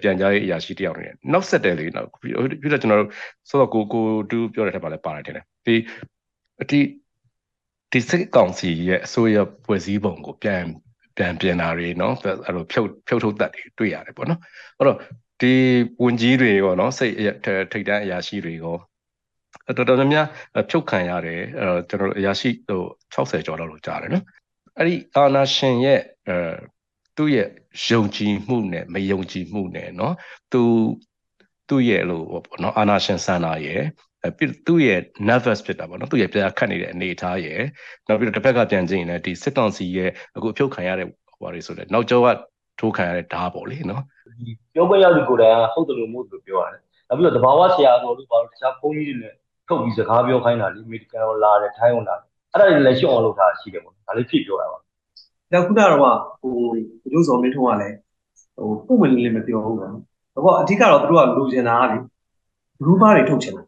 [0.02, 2.32] ပြန်ကြားရေးအရာရှိတယောက်နေနောက်ဆက်တယ်လေနော်ပြီး
[2.72, 3.10] တော့ကျွန်တော်တို့
[3.48, 5.76] ဆိုတော့ကိုကိုတူပြောတဲ့ထက်ပါလဲပါတယ်တင်တယ်ဒီ
[6.62, 6.80] အတိ
[7.92, 10.64] ဒီစစ်ကောင်စီရဲ့အစိုးရဖွဲ့စည်းပုံကိုပြန်
[11.16, 12.14] ပြန်ပြင်တာတွေနော်
[12.46, 14.40] အဲ့လိုဖြုတ်ဖြုတ်ထုတ်တတ်တွေတွေ့ရတယ်ပေါ့နော်
[14.78, 14.98] အဲ့တော့
[15.40, 15.52] ဒီ
[16.02, 17.14] ဝန်ကြီးတွေရောနော်စိတ်
[17.72, 18.76] ထိတ်တန်းအရာရှိတွေရော
[19.76, 20.26] တော်တော်များများ
[20.70, 22.82] ဖြုတ်ခံရတယ်အဲကျွန်တော်တို့အရာရှိဟို
[23.14, 24.24] 60ကျော်လောက်လို့ကြားတယ်နော်
[24.77, 26.37] အဲ့ဒီအာနာရှင်ရဲ့အဲ
[27.17, 27.47] သူ့ရဲ့
[27.87, 30.13] ယုံကြည်မှုနဲ့မယုံကြည်မှုနဲ့เนาะ
[30.51, 30.61] သူ
[31.69, 33.83] သူ့ရဲ့လို့ပေါ့เนาะအာနာရှင်စန္ဒာရဲ့
[34.37, 34.99] ပြီးသူ့ရဲ့
[35.29, 37.61] nervous ဖြစ်တာပေါ့နော်သူ့ရဲ့ပြာခတ်နေတဲ့အနေအထားရဲ့
[38.07, 41.07] နောက်ပြီးတော့တစ်ဖက်ကပြန်ကြည့်ရင်လည်းဒီစစ်ကောင်စီရဲ့အခုအဖြုတ်ခံရတဲ့
[41.39, 42.27] ဟိုတွေဆိုလည်းနောက်ကျောက
[42.79, 44.03] ထိုးခံရတဲ့ဓာတ်ပေါ့လေနော်
[44.73, 49.33] ပြောခွင့်ရသူကိုယ်တိုင်ဟုတ်တယ်လို့မို့လို့ပြောရတယ်နောက်ပြီးတော့တဘာဝဆရာတော်တို့ဘာလို့တခြားဘုန်းကြီးတွေနဲ့
[49.67, 56.00] ထုတ်ပြီးစကားပြောခိုင်းတာလေအမေရိကန်ကိုလာတယ်ထိုင်းကိုလာတယ် အဲ့ဒါတွေလည်းရှော့အောင်လုပ်တာရှိတယ်ပေါ့ဒါလေးဖြစ်ပြောတာပါဒါခုနကတော့
[56.40, 56.52] ဟို
[57.02, 57.96] ဘုရုပ်စော်မင်းထုံးကလည်း
[58.56, 60.02] ဟိုပုံမလေးလေးမပြောဘူးပေါ့နော်
[60.34, 63.62] တော့အဓိကတော့သူတို့ကလိုချင်တာကလေဘလူးဘားတွေထုတ်ချင်တာ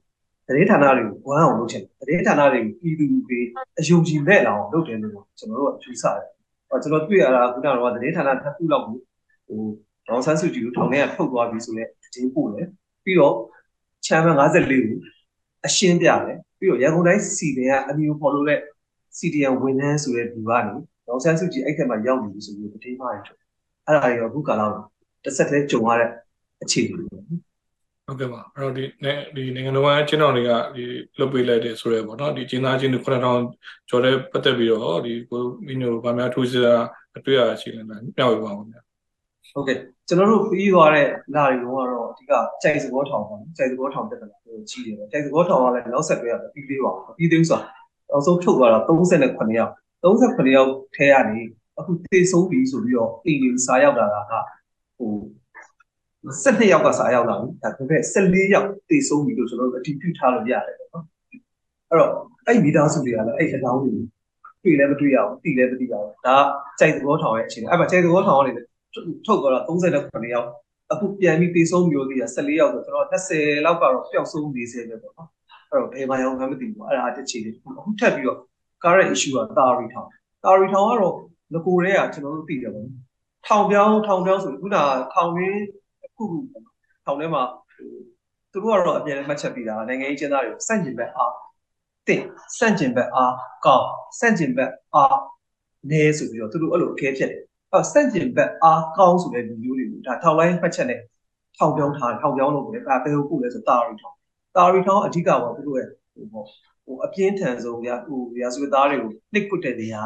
[0.48, 3.38] တရေဌာနတွေကိုဝမ်းအောင်လုပ်ချင်တယ်တရေဌာနတွေကိုပြည်သူတွေ
[3.78, 6.28] အယုံကြည်မဲ့အောင်လုပ်တယ်လို့ကျွန်တော်တို့ကယူဆတယ်။
[6.82, 8.96] ကျွန်တော်တွေ့ရတာခုနကတော့တရေဌာနတစ်ခုလောက်ကို
[9.46, 9.60] ဟို
[10.06, 12.66] ဒေါန်ဆန်းစုကြည်ကိုထောင်ထဲကထုတ်သွားပြီဆိုတော့တင်းပို့တယ်
[13.04, 13.34] ပြီးတော့
[14.06, 14.98] ချမ်းမ54ကို
[15.66, 18.60] အရှင်းပြတယ်ပြီးတော့ရန်ကုန်တိုင်းစီတင်ကအမျိုးဖော်လို့တဲ့
[19.18, 20.74] CDN ဝန်ထမ်းဆိုတဲ့ဒီကနေ
[21.06, 23.22] ဒေါန်ဆန်းစုကြည်အဲ့ထက်မှရောက်နေပြီဆိုပြီးတင်းမှားတယ်
[23.86, 24.62] အဲ့ဒါတွေရောအခုကာလ
[25.24, 26.10] တစ်ဆက်တည်းကြုံရတဲ့
[26.62, 27.04] အခြေအနေတွေ
[28.06, 28.84] ဟုတ်ကဲ့ပါအဲ့တော့ဒီ
[29.36, 30.84] ဒီနိုင်ငံတော်ကချင်းတော်တွေကဒီ
[31.18, 33.42] လွတ်ပေးလိုက်တယ်ဆိုရဲပေါ့နော်ဒီကျင်းသားချင်းတွေ9000
[33.88, 36.74] ကျော်တဲ့ပတ်သက်ပြီးတော့ဒီကိုမင်းတို့ဗမာထူးစရာ
[37.16, 38.80] အတွေ့အကြုံရှိနေတာမျှဝေပါဦးဗျာ
[39.52, 42.32] ဟုတ်ကဲ့ကျွန်တော်တို့ပြီးသွားတဲ့လာတွေကတော့အဓိက
[42.62, 47.60] ကြိုက်စဘောထောင်ပါကြိုက်စဘောထောင်တက်တယ်လို့ကြီးတယ်ကြိုက်စဘောထောင်ကလည်းနောက်ဆက်တွဲရပြီးသေးပါဘူးပြီးသေးဆို
[48.10, 49.72] တော့အဆုံးထုတ်သွားတာ38ယောက်
[50.02, 51.40] 38ယောက်ထဲကနေ
[51.78, 54.32] အခုသေဆုံးပြီဆိုပြီးတော့အိမ်ကြီးစာရောက်လာတာက
[54.98, 55.12] ဟို
[56.44, 61.04] 12ယောက်ကစာရောက်လာပြီဒါပေမဲ့14ယောက်တည်ဆုံးပြီလို့ကျွန်တော်တို့အတည်ပြုထားလို့ရတယ်ပေါ့နော်
[61.90, 62.10] အဲ့တော့
[62.46, 63.92] အဲ့မိသားစုတွေကလည်းအဲ့အကောင်းတွေ
[64.62, 66.36] တွေ့လည်းမတွေ့ရဘူးသိလည်းမသိရဘူးဒါ
[66.80, 68.52] ကြိုက်သဘောထောင်ရဲ့အခြေအနေအဲ့မှာကြိုက်သဘောထောင်ကနေ
[69.26, 70.48] ထုတ်တော့39ယောက်
[70.92, 75.28] အခုပြန်ပြီးတည်ဆုံးမျိုးသေးတာ14ယောက်ဆိုတော့20လောက်ကတော့ပျောက်ဆုံးနေစေပဲပေါ့နော်
[75.70, 78.38] အဲ့တော့ဘယ်မှာရောမှမသိဘူးအဲ့ဒါတစ်ချီလေးအခုထပ်ပြီးတော့
[78.82, 80.08] current issue ကတာရီထောင်
[80.44, 81.14] တာရီထောင်ကတော့
[81.52, 82.94] ငကိုတွေကကျွန်တော်တို့သိတယ်ပေါ့နော်
[83.46, 84.76] ထောင်ပြောင်းထောင်ပြောင်းဆိုခုန
[85.14, 85.62] ထောင်ရင်း
[86.04, 86.38] အခုခု
[87.04, 87.42] ထောင်ထဲမှာ
[88.52, 91.34] သူတို့ကတော့အပြန်မှတ်ချက်ပြီးတာနိုင်ငံရေးကျင်းသားတွေကိုစန့်ကျင်ဘက်အား
[92.08, 92.22] တင်
[92.58, 93.34] စန့်ကျင်ဘက်အား
[93.66, 95.18] ကောင်းစန့်ကျင်ဘက်အား
[95.90, 97.40] နေဆိုပြီးတော့သူတို့အဲ့လိုအခဲဖြစ်တယ်
[97.72, 101.00] အဲ့စန့်ကျင်ဘက်အားကောင်းဆိုတဲ့လူမျိုးတွေကိုဒါထောင်လိုင်းမှတ်ချက်နဲ့
[101.56, 104.16] ထောင်ပြောင်းထားထောင်ပြောင်းလို့ပဲအဲဘယ်လိုပို့လဲဆိုတာရီထောင်
[104.56, 106.46] တာရီထောင်အဓိကကသူတို့ရဲ့ဟိုပေါ့
[106.84, 110.02] ဟိုအပြင်းထန်ဆုံးဗျာဟိုဗျာဆိုသားတွေကိုနှိပ်ကွတဲ့နေရာ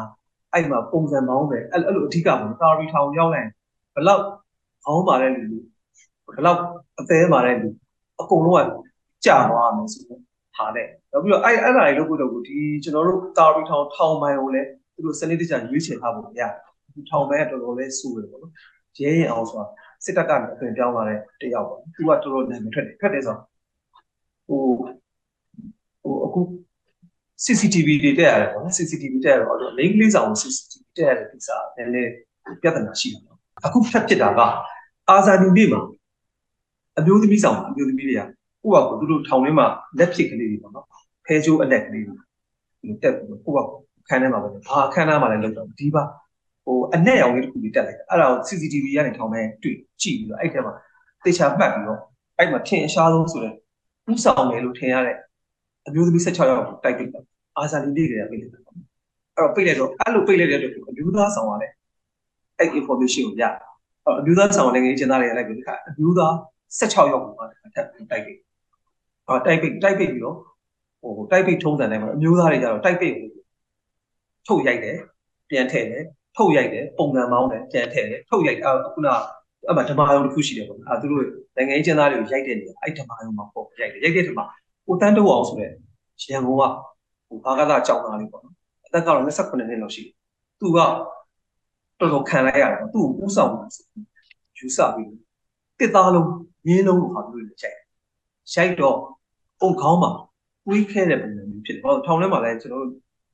[0.53, 3.49] အဲ့မှာပုံစံပေါင်းပဲအဲ့အဲ့လိုအဓိကပေါ့တာရီထောင်ရောက်လိုက်
[3.95, 4.23] ဘလောက်
[4.85, 5.57] အောင်းပါတဲ့လူ
[6.35, 6.59] ဘလောက်
[6.99, 7.69] အသေးပါတဲ့လူ
[8.21, 8.69] အကုန်လုံးက
[9.25, 10.21] ကြာသွားမယ်ဆိုတော့
[10.57, 16.51] ဟာတဲ့နောက်ပြီးတော့အဲ့အဲ့ဒါတွေလုပ်ဖို့တော့ဒီကျွန်တော်တို့တာရီထောင်ထောင်မိုင်ကိုလည်းသူတို့စနစ်တကျရွေးချယ်ထားဖို့ရတယ်
[16.95, 18.53] ဒီထောင်မိုင်ကတော်တော်လေးစူတယ်ပေါ့နော်
[18.97, 19.65] ရဲရင်အောင်ဆိုတာ
[20.05, 23.37] စစ်တပ်ကနေအသွင်ပြောင်းလာတဲ့တယောက်ပေါ့သူကတော်တော်နာမည်ထွက်တယ်ထွက်တယ်ဆို
[24.51, 24.63] ဟို
[26.03, 26.41] ဟိုအခု
[27.43, 32.11] CCTV တွေတက်ရတယ်ပေါ့နော် CCTV တက်ရတော့လိန်ကလေးဆောင် CCTV တက်ရတဲ့ကိစ္စနည်းနည်း
[32.61, 34.39] ပြဿနာရှိတယ်နော်အခုဖက်ဖြစ်တာက
[35.09, 35.81] အာဇာနည်နေ့မှာ
[36.99, 38.21] အမျိုးသမီးဆောင်အမျိုးသမီးတွေက
[38.63, 39.65] ကိုယ့်ဘာကိုသူတို့ထောင်ထဲမှာ
[39.97, 40.85] လက်ဖြစ်ကလေးတွေပေါ့နော်
[41.25, 42.15] ဖဲချိုးအလက်ကလေးတွေ
[43.03, 43.63] တက်ပြီးတော့ကိုယ့်ဘာ
[44.07, 46.03] ခန်းထဲမှာပဲဘာခန်းထဲမှာလည်းလောက်တော့ဒီပါ
[46.65, 50.73] ဟိုအနဲ့ရောင်လေးတစ်ခုလေးတက်လိုက်တာအဲ့ဒါကို CCTV ကနေထောင်ထဲတွေ့ကြည့်ပြီးတော့အဲ့ထဲမှာ
[51.25, 51.99] တေချာမှတ်ပြီးတော့
[52.37, 53.53] အဲ့မှာထင်ရှားဆုံးဆိုတဲ့
[54.11, 55.17] ဥဆောင်မယ်လို့ထင်ရတဲ့
[55.87, 57.21] အမျိုးသမီး16ယောက်ကိုတိုက်ပိတ်တာ
[57.57, 58.75] အာဇာနည်တွေကပိတ်လိုက်တာအဲ့
[59.37, 61.73] တော့ပိတ်လိုက်တော့အဲ့လိုပိတ်လိုက်တဲ့အတွက်အမျိုးသားဆောင်ကလည်း
[62.59, 63.53] အဲ့ information ကိုရအဲ့
[64.19, 66.33] အမျိုးသားဆောင်လည်းငယ်ချင်းသားတွေကလည်းဒီကအမျိုးသား
[66.79, 67.31] 16ယောက်ကို
[67.75, 68.39] ထပ်တိုက်ပိတ်
[69.27, 70.37] အော်တိုက်ပိတ်တိုက်ပိတ်ပြီးတော့
[71.01, 73.29] ဟိုတိုက်ပိတ်ထုံးစံတိုင်းမှာအမျိုးသားတွေကြတော့တိုက်ပိတ်ကို
[74.47, 74.97] ထုတ်ရိုက်တယ်
[75.49, 76.03] ပြန်ထည့်တယ်
[76.37, 79.09] ထုတ်ရိုက်တယ်ပုံစံမောင်းတယ်ပြန်ထည့်တယ်ထုတ်ရိုက်အဲ့ခုန
[79.67, 81.23] အဲ့မှာဓမ္မယုံတစ်ခုရှိတယ်ပေါ့အဲ့သူတို့
[81.55, 84.45] နိုင်ငံရေးကျင်းသားတွေကိုရိုက်တဲ့နေရာအဲ့ဓမ္မယုံမှာပေါ့ရိုက်တယ်ရိုက်တဲ့ထက်မှာ
[84.85, 85.69] ကိုတန်းတိုးအောင်ဆိုတဲ့
[86.31, 86.63] ရန်ကုန်က
[87.27, 90.13] ဟိုဘာကသာကြောင်းသားလေးပေါ့နော်အသက်ကတော့28နှစ်လောက်ရှိတယ်
[90.59, 90.91] သူကတော်
[92.13, 93.53] တော်ခံလိုက်ရတယ်သူ့ကိုဥဆောင်
[94.57, 95.09] ယူဆပြီး
[95.79, 96.29] တစ်သားလုံး
[96.67, 97.77] ရင်းလုံးကိုဟာပြီးလို့ရိုက်
[98.53, 98.97] ရိုက်တော့
[99.61, 100.11] အုံခေါင်းမှာ
[100.65, 102.85] တွေးခဲတဲ့ပုံစံမျိုးဖြစ်တယ်ဟောထောင်ထဲမှာလည်းကျွန်တော်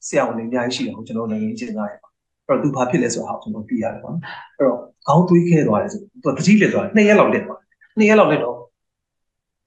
[0.07, 2.06] ဆရာဝန်တွေအများကြီးရှိတယ်ဟိုကျွန်တော်နိုင်ငံရေးကျင်းသားတွေပါအဲ့
[2.47, 4.21] တော့သူဘာဖြစ်လဲဆိုတာကျွန်တော်သိရတယ်ပေါ့နော်
[4.57, 8.57] အဲ့တော့ခေါင်းတွေးခဲသွားတယ်ဆိုသူတတိလက်သွားတယ်နှစ်ရက်လောက်လက်သွားတယ်နှစ်ရက်လောက်လက်တော့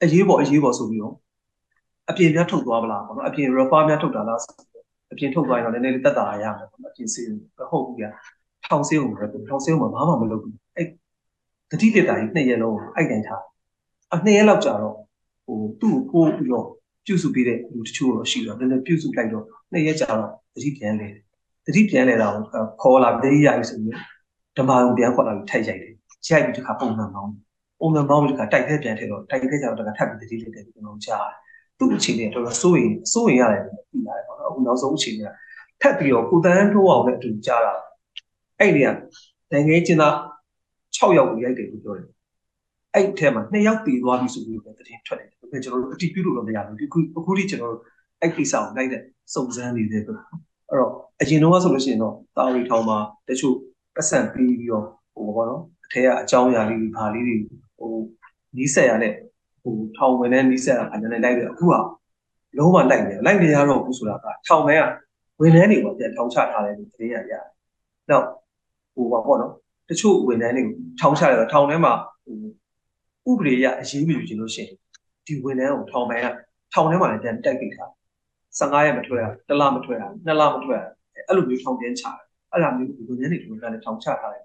[0.03, 1.15] အရေးပေါ်အရေးပေါ်ဆိုပြီးတော့
[2.11, 4.39] အပြင်များထုတ်သွားမလားပေါ့နော်အပြင် refer များထုတ်တာလား
[5.13, 7.27] အပြင်ထုတ်သွားရင်တော့နည်းနည်းလေးတက်တာရမယ်ပေါ့နော်အပြင်စေး
[7.71, 8.09] ဟုတ်ဘူးကြာ
[8.67, 10.87] ထောင်စေးကိုပဲထောင်စေးကိုဘာမှမလုပ်ဘူးအဲ့
[11.71, 13.43] တတိလက်တာကြီးနှစ်ရက်လုံးအိုက်တိုင်းထား
[14.15, 14.97] အနှစ်ရက်လောက်ကြာတော့
[15.45, 16.67] ဟိုသူ့ကိုပို့ပြီးတော့
[17.07, 21.17] ပြုစုပေးတဲ့လူတချို့တော့ရှိတော့နည်းနည်းပြုစုလိုက်တော့နှစ်ရက်ကြာတော့တတိပြန်လေတ
[21.77, 22.35] တိပြန်လေတော့
[22.83, 23.97] ခေါ်လာတတိရပြီဆိုပြီး
[24.57, 25.93] ဓမ္မယုံပြန်ခေါ်လာပြီးထိုက်ရိုက်တယ်
[26.29, 27.33] ရိုက်ပြီးတခါပုံမှန်ပေါင်း
[27.81, 31.35] ပုံမှန်ပေါင်းပြီးတခါတိုက်ခဲပြန်ထည့်တော့တိုက်ခဲကြတော့တခါထပ်ပြီးတတိလက်တယ်ကျွန်တော်ကြားတယ်
[31.79, 35.31] သူ့အခြေအနေတော်တော်စိုးရင်စိုးရင်ရတယ်လို့ပြီးလာတယ်ပေါ့နော်အခုနောက်ဆုံးအခြေအနေက
[35.83, 37.73] ထပ်ပြီးတော့ကိုတန်းထိုးအောင်လည်းအတူကြားတာ
[38.59, 38.89] အဲ့ဒီက
[39.53, 40.15] နိုင်ငံရေးကျင်းသား
[40.97, 42.09] 6ယောက်ကိုရိုက်တယ်လို့ပြောတယ်
[42.95, 47.83] အဲ့ဒီထဲမှာ2ယောက်တည်သွားပြီဆိုပြီးတော့သတင်းထွက်တယ်ဒါပေမဲ့ကျွန်တော်တို့အတိပြုလို့တော့မရဘူးဒီခုအခုထိကျွန်တော်တို့
[48.21, 49.03] အဲ့ကိစ္စကိုလိုက်တဲ့
[49.35, 50.21] စုံစမ်းနေတဲ့ပေါ့
[50.69, 53.55] အဲ့တော့ အရင်တော့ဆိုလို့ရှိရင်တော့တာဝီထောင်မှာတချို့
[53.95, 57.37] ပတ်စံပြီးပြီးတော့ဟိုဘောနော်အထက်ကအကြောင်းအရာလေးတွေဘာလေးတွေ
[57.79, 57.93] ဟို
[58.57, 59.15] နီးဆက်ရတဲ့
[59.63, 61.75] ဟိုထောင်ဝင်တဲ့နီးဆက်အနေနဲ့လိုက်တယ်အခုက
[62.59, 64.83] လုံးဝလိုက်နေလိုက်နေရတော့ဘူးဆိုတာကထောင်ထဲက
[65.41, 67.45] ဝင်နှန်းတွေကိုပြန်ထောင်ချထားတယ်လို့သတင်းရရတယ်။
[68.11, 68.27] နောက်
[68.95, 69.53] ဟိုပါပေါ့နော်
[69.89, 71.93] တချို့ဝင်နှန်းတွေကိုထောင်ချတယ်တော့ထောင်ထဲမှာ
[73.25, 74.77] ဟိုဥပဒေရအရေးမယူချင်လို့ရှိရင်
[75.27, 76.27] ဒီဝင်နှန်းကိုထောင်ပိုင်းက
[76.73, 77.91] ထောင်ထဲမှာလည်းပြန်တိုက်ပိတ်ထား
[78.59, 80.85] 15ရက်မထွက်ရတစ်လမထွက်ရနှစ်လမထွက်ရ
[81.29, 82.17] အဲ့လိုမျိုးထောင်ပြန်ချတယ်
[82.53, 84.45] အဲ့ဒါမျိုးဝင်နှန်းတွေကိုလည်းထောင်ချထားတယ်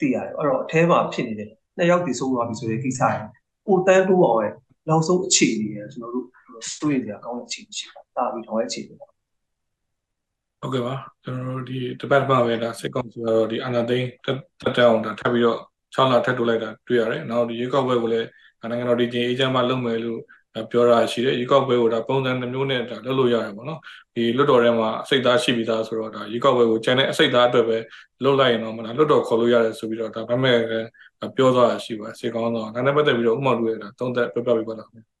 [0.00, 3.26] သိရတယ်အဲ့တော့အထဲမှာဖြစ်နေတဲ့နှစ်ယောက်ဒီဆုံးသွားပြီဆိုတဲ့ကိစ္စရယ်
[3.66, 4.54] ကိုတန်းတိုးအောင်ရဲ့
[4.88, 6.26] နောက်ဆုံးအခြေအနေရကျွန်တော်တို့
[6.76, 9.10] စိုးရိမ်စရာကောင်းတဲ့အခြေအနေရှိတာတာပြီးထောင်ရဲ့အခြေအနေပေါ့
[10.60, 10.94] ဟုတ်ကဲ့ပါ
[11.24, 14.38] ကျွန်တော်တို့ဒီတပတ်မှပဲဒါစစ်ကောင်စီကတော့ဒီအာဏာသိမ်းတက်
[14.76, 15.58] တက်အောင်ဒါထပ်ပြီးတော့
[15.94, 18.28] 6လထပ်တိုးလိုက်တာတွေ့ရတယ်နောက်ဒီရွေးကောက်ပွဲကိုလည်း
[18.70, 20.20] နိုင်ငံတော်ဒီချင်းအေဂျင့်မှလုပ်မယ်လို့
[20.70, 23.80] ပြောတာရှိတယ်ရွေးကောက်ပွဲကိုဒါပုံစံနှမျိုးနဲ့ဒါလုပ်လို့ရတယ်ပေါ့နော်
[24.14, 27.78] ဒီလွတ်တော်ထဲမှာအစိတ်သားရှိပြီးသားဆိုတော့ဒါရွေးကောက်ပွဲကိုကျန်တဲ့အစိတ်သားအတွက်ပဲ
[28.24, 30.58] လုပ်လိုက်ရင်တော့မလားလွတ်တော်ခေါ်လို့ရတယ်ဆိုပြီးတော့ဒါဗမဲ့
[31.36, 35.12] ပြောသွားတာရှိပါစေကောင်းတော့ဒါနဲ့ပတ်သက်ပြီးတော့ဥမာတို့ရတာသုံးသက်ပြပြပေးပါလားခင်ဗျ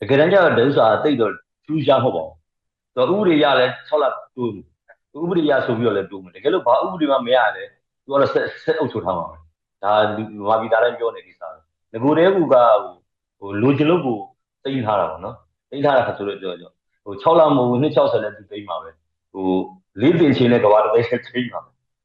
[0.00, 1.32] တကယ်တမ်းကျတော့ဒုစာတိတ်တော့
[1.64, 2.36] ထူးခြားမဟုတ်ပါဘူး။
[2.96, 4.04] တော့ဥပဒေရလဲ6လ
[4.36, 4.52] တိုး
[5.22, 7.64] ဥပဒေရဆိုပြီးတော့လည်းတိုးမယ်။တကယ်လို့ဘာဥပဒေမှမရလဲ
[8.04, 9.36] သူကတော့ဆက်ဆက်အုပ်ချုပ်ထားမှာပဲ။
[9.82, 9.92] ဒါ
[10.48, 11.52] မာဗီတာလည်းပြောနေဒီစား။
[11.92, 12.46] လငကိုတည်းကဟို
[13.38, 14.18] ဟိုလိုချင်လို့ကို
[14.64, 15.36] တိမ့်ထားတာပေါ့နော်
[15.70, 16.70] တိမ့်ထားတာဆိုတော့ကြောကြော
[17.04, 18.90] ဟို6လမဟုတ်260လည်းသူတိမ့်ပါပဲ
[19.32, 19.48] ဟို
[20.00, 21.60] လေးတင်ချင်းနဲ့ကဘာတစ်သိန်းတိမ့်ပါ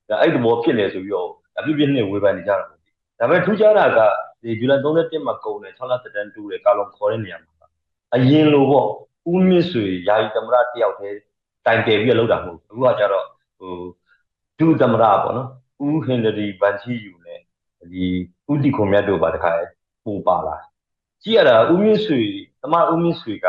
[0.09, 2.85] ဒါအဲ့ဒီဘောဖြစ်နေဆိုပြီးတော့အပြည့်ပြည့်နဲ့ဝေဖန်နေကြတာပေါ့ဒါ
[3.19, 3.99] ပေမဲ့ထူးခြားတာက
[4.41, 7.67] ဒီဇူလိုင်31မှာကုန်တယ်6လသက်တမ်းတူတယ်ကာလုံခေါ်တဲ့နေရာမှာ
[8.15, 8.87] အရင်လိုပေါ့
[9.31, 11.17] ဦးမြင့်ဆွေယာယီသမရတယောက်တည်း
[11.65, 13.25] တိုင်တယ်ပြီးလောက်တာမဟုတ်ဘူးအခုကကျတော့
[13.59, 13.73] ဟို
[14.59, 15.47] ဒုသမရပေါ့နော်
[15.85, 17.39] ဦးဟင်နရီဗန်ချီယူနဲ့
[17.91, 18.05] ဒီ
[18.51, 19.51] ဦးတီခွန်မြတ်တို့ပါတခါ
[20.05, 20.55] ပို့ပါလာ
[21.23, 22.21] ကြည့်ရတာဦးမြင့်ဆွေ
[22.61, 23.47] သမဦးမြင့်ဆွေက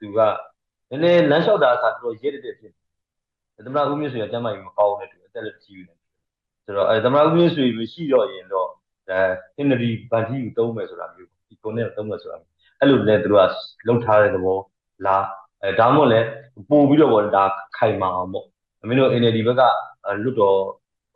[0.00, 0.18] သူက
[0.90, 2.72] နည်းနည်းလမ်းလျှောက်တာအခါတော်ရဲတဲ့ဖြစ်
[3.66, 5.98] သမရဦးမြင့်ဆွေကကျမ်းမာရေးမကောင်းတဲ့သူအသက်လည်းကြီးနေတယ်
[6.64, 8.68] ဆိုတော့အဲသမရဦးမြင့်ဆွေမရှိတော့ရင်တော့
[9.08, 9.20] အဲ
[9.56, 14.58] ဟင်နရီဗန်ချီယူသုံးမယ်ဆိုတာမျိုးဒီကိုနဲ့သုံးမယ်ဆိုတာမျိုးအဲ့လိုလည်းသူတို့ကလုံထားတဲ့သဘော
[15.06, 15.24] လား
[15.62, 16.26] အဲဒါမှမဟုတ်လည်း
[16.70, 17.44] ပို့ပြီးတော့ဗောဒါ
[17.76, 18.46] ခိုင်မာအောင်ပေါ့
[18.88, 19.62] မင်းတို့ NLD ဘက်က
[20.22, 20.58] လွတ်တော်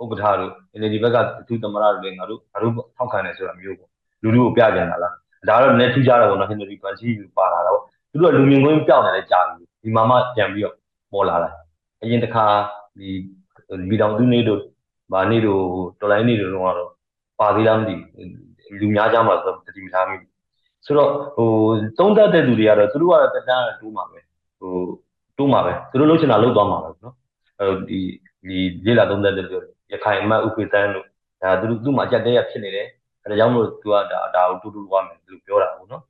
[0.03, 1.17] ဥက္ကဋ္ဌတို့ NLD ဘက်က
[1.47, 3.91] သူသမရတို့လည်းငါတို့ငါတို့ထောက်ခံတယ်ဆိုတာမျိုးပေါ့
[4.23, 5.15] လူလူကိုပြကြတာလား
[5.49, 10.75] ဒါတော့လည်းထူးခြားတာပေါ့နော် Henry Bansi ပါလာတော့သူတို့ကလူမြင်ကွင်းပြောင်းနေတယ်ကြာပြီဒီမှာမှပြန်ပြီးတော့
[11.13, 11.51] ပေါ်လာတာ
[12.03, 12.45] အရင်တစ်ခါ
[12.99, 13.09] ဒီ
[13.91, 14.61] ဗီတောင်သူနေတို့
[15.13, 15.63] ဗာနေတို့
[16.01, 16.65] တော်လိုင်းနေတို့တော့
[17.41, 17.95] ပါသေးလားမသိ
[18.65, 20.33] ဘူးလူများကြမှာဆိုတတိမထားမိဘူး
[20.85, 21.51] ဆိုတော့ဟို
[21.99, 24.19] သုံးသပ်တဲ့သူတွေကတော့သူတို့ကတော့တက်တန်းတိုးမှာပဲ
[24.59, 24.73] ဟို
[25.39, 27.15] တိုးမှာပဲသူတို့လှုပ်ချင်တာလှုပ်သွားမှာပဲနော်
[27.61, 27.99] အဲဒီ
[28.49, 29.57] ဒီလေလာသုံးသပ်တဲ့သူ
[29.93, 31.07] ရခိုင်အမတ်ဥပေသန်းတို့
[31.43, 32.87] ဒါသူတို့သူ့မှာအကြက်တဲရဖြစ်နေတယ်
[33.27, 36.03] အဲဒါကြောင့်မို့သူကဒါဒါကိုတူတူသွားမယ်လို့ပြောတာပေါ့နော်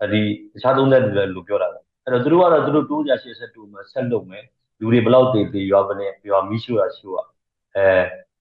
[0.00, 0.20] အဲဒီ
[0.52, 4.44] တခြားသုံးသပ်သူလည်းလို့ပြောတာပဲအဲ့တော့သူတို့ကတော့သူတို့တိုးကြရှေ့ဆက်တူမယ်ဆက်လုပ်မယ်
[4.80, 7.18] လူတွေဘယ်လောက်တည်တည်ရွာပနေရွာမီးရှို့ရရှို့ရ
[7.76, 7.86] အဲ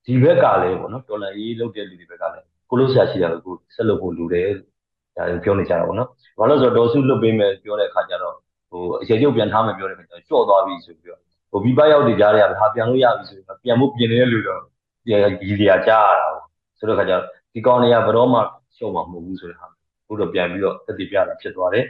[0.06, 4.50] ဒီဘက်ကလည်းပေါ့နော်တော်လန်ရေးလုပ်တဲ့လူတွေဘက်ကလည်းကိုလို့ဆရာရှိတာကိုဆက်လုပ်ဖို့လူတယ်
[5.16, 8.36] ဒါပြောနေကြတာပေါ့နော်ဘာလို့ဆိုတော့ဒေါ်စုလွတ်ပေးမယ်ပြောတဲ့အခါကျတော့
[8.70, 11.20] ဟိုအခြေကျုပ်ပြန်ထားမယ်ပြောတဲ့အခါကျတော့ကြော့သွားပြီဆိုပြီးတော့
[11.52, 14.62] ဟိုဘီပရောက်နေကြတဲ့ဟာပြန်လို့ရပြီဆိုရင်ပြန်ဖို့ပြင်နေတဲ့လူတော့
[15.42, 16.46] ဒီဒီရာကြားရတာပေါ့
[16.80, 18.40] ဆိုတော့ခါကျတော့ ဒီကောင်တွေကဘယ်တော့မှ
[18.78, 19.68] ရှုံမှာမဟုတ်ဘူးဆိုတဲ့ဟာ
[20.08, 21.86] ဘုတော့ပြန်ပြီးတော့သက်တည်ပြတာဖြစ်သွားတယ်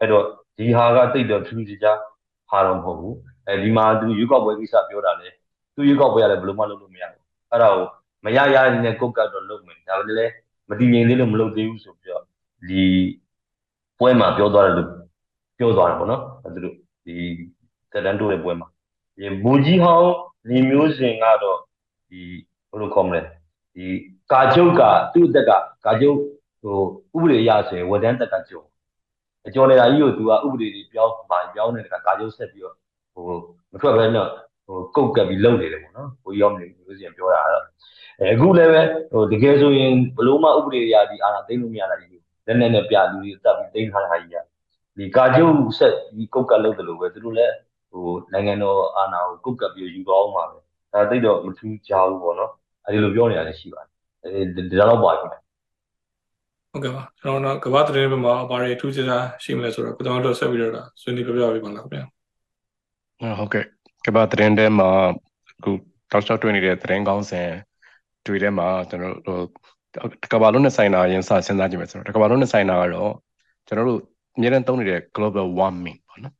[0.00, 0.24] အဲ့တော့
[0.58, 1.98] ဒီဟာကတိတ်တော့ထူးထူးခြား
[2.50, 5.28] ဟာတော့မဟုတ်ဘူးအဲဒီမှာသူရွေးကောက်ပွဲကိစ္စပြောတာလေ
[5.74, 7.86] သူရွေးကောက်ပွဲရလဲဘယ်လိုမှလုပ်လို့မရဘူးအဲ့ဒါကို
[8.24, 10.32] မရရနဲ့ကုတ်ကတ်တော့လုပ်မယ်ဒါပေမဲ့လည်း
[10.70, 12.22] မတည်ငြိမ်သေးလို့မလုပ်သေးဘူးဆိုပြီးတော့
[12.68, 12.84] ဒီ
[13.98, 14.88] ပွဲမှာပြောသွားတယ်လို့
[15.58, 16.22] ပြောသွားတယ်ပေါ့နော်
[16.54, 16.74] သူတို့
[17.04, 17.14] ဒီ
[17.92, 18.68] တက်တန်းတိုးတဲ့ပွဲမှာ
[19.16, 20.12] ဒီဘူကြီးဟောင်း
[20.48, 21.58] နေမျိုးစဉ်ကတော့
[22.08, 22.20] ဒီ
[22.70, 23.20] ဘယ်လိုခေါ်မလဲ
[23.74, 23.86] ဒီ
[24.32, 24.82] ကာကျုပ်က
[25.12, 25.50] သူ့အသက်က
[25.84, 26.18] ကာကျုပ်
[26.62, 26.78] ဟို
[27.14, 28.62] ဥပဒေအရဆိုရင်ဝန်ထမ်းတက်ကကျုံ
[29.46, 32.74] အကျော်နေတာကြီးကိုသူကဥပဒေတွေပြောင်းပါပြောင်းနေတဲ့ကာကျုပ်ဆက်ပြီးတော့
[33.14, 33.24] ဟို
[33.72, 34.28] မထွက်ဘဲတော့
[34.66, 37.64] ဟိုကုတ်ကပ်ပြီးလုံနေတယ်ပေါ့နော်ဘိုးရောမနေမျိုးစဉ်ပြောတာတော့
[38.32, 38.82] အခုလည်းပဲ
[39.12, 42.06] ဟိုတကယ်ဆိုရင်ဘလို့မှဥပဒေအရဒီအာဏာသိမ်းလို့မရတာဒီ
[42.46, 44.36] လက်နဲ့နဲ့ပြလူတွေတက်ပြီးသိမ်းထားတာကြီးက
[44.98, 47.54] ဒီကာကျုပ်ဆက်ဒီကုတ်ကပ်လုပ်တယ်လို့ပဲသူတို့လည်း
[47.90, 50.58] ဟိုနိုင်ငံတော်အာဏာကိုကုတ်ကပ်ပြီးယူသွားအောင်ပါပဲ
[50.92, 52.52] ဒါသိတော့မထူးကြဘူးပေါ့နော်
[52.86, 53.90] အဲဒီလိုပြောနေရတယ်ရှိပါတယ်
[54.24, 55.36] အဲဒီဒါတော့ပါခင်ဗျ
[56.72, 62.00] ဟုတ်ကဲ့ပါကျွန်တော်တို့ကဘာသတင်းဘက်မှာဘာတွေထူးခြားခြားရှိမလဲဆိုတော့ကိုတော်တို့ဆက်ပြီးတော့ဆွေးနွေးပြပြပေးပါလားခင်ဗျ
[63.38, 63.64] ဟုတ်ကဲ့
[64.06, 64.90] ကဘာသတင်းထဲမှာ
[65.58, 65.70] အခု
[66.12, 67.48] တောက်လျှောက်တွေ့နေတဲ့သတင်းကောင်းစဉ်
[68.26, 69.42] တွေ့ထဲမှာကျွန်တော်တို့
[70.32, 73.12] ကဘာလုံးနဲ့ဆိုင်တာအရင်စစဉ်းစားကြည့်မယ်ဆိုတော့ကဘာလုံးနဲ့ဆိုင်တာကတော့
[73.66, 74.00] ကျွန်တော်တို့
[74.36, 76.34] အများနဲ့သုံးနေတဲ့ global warming ပေါ့နော်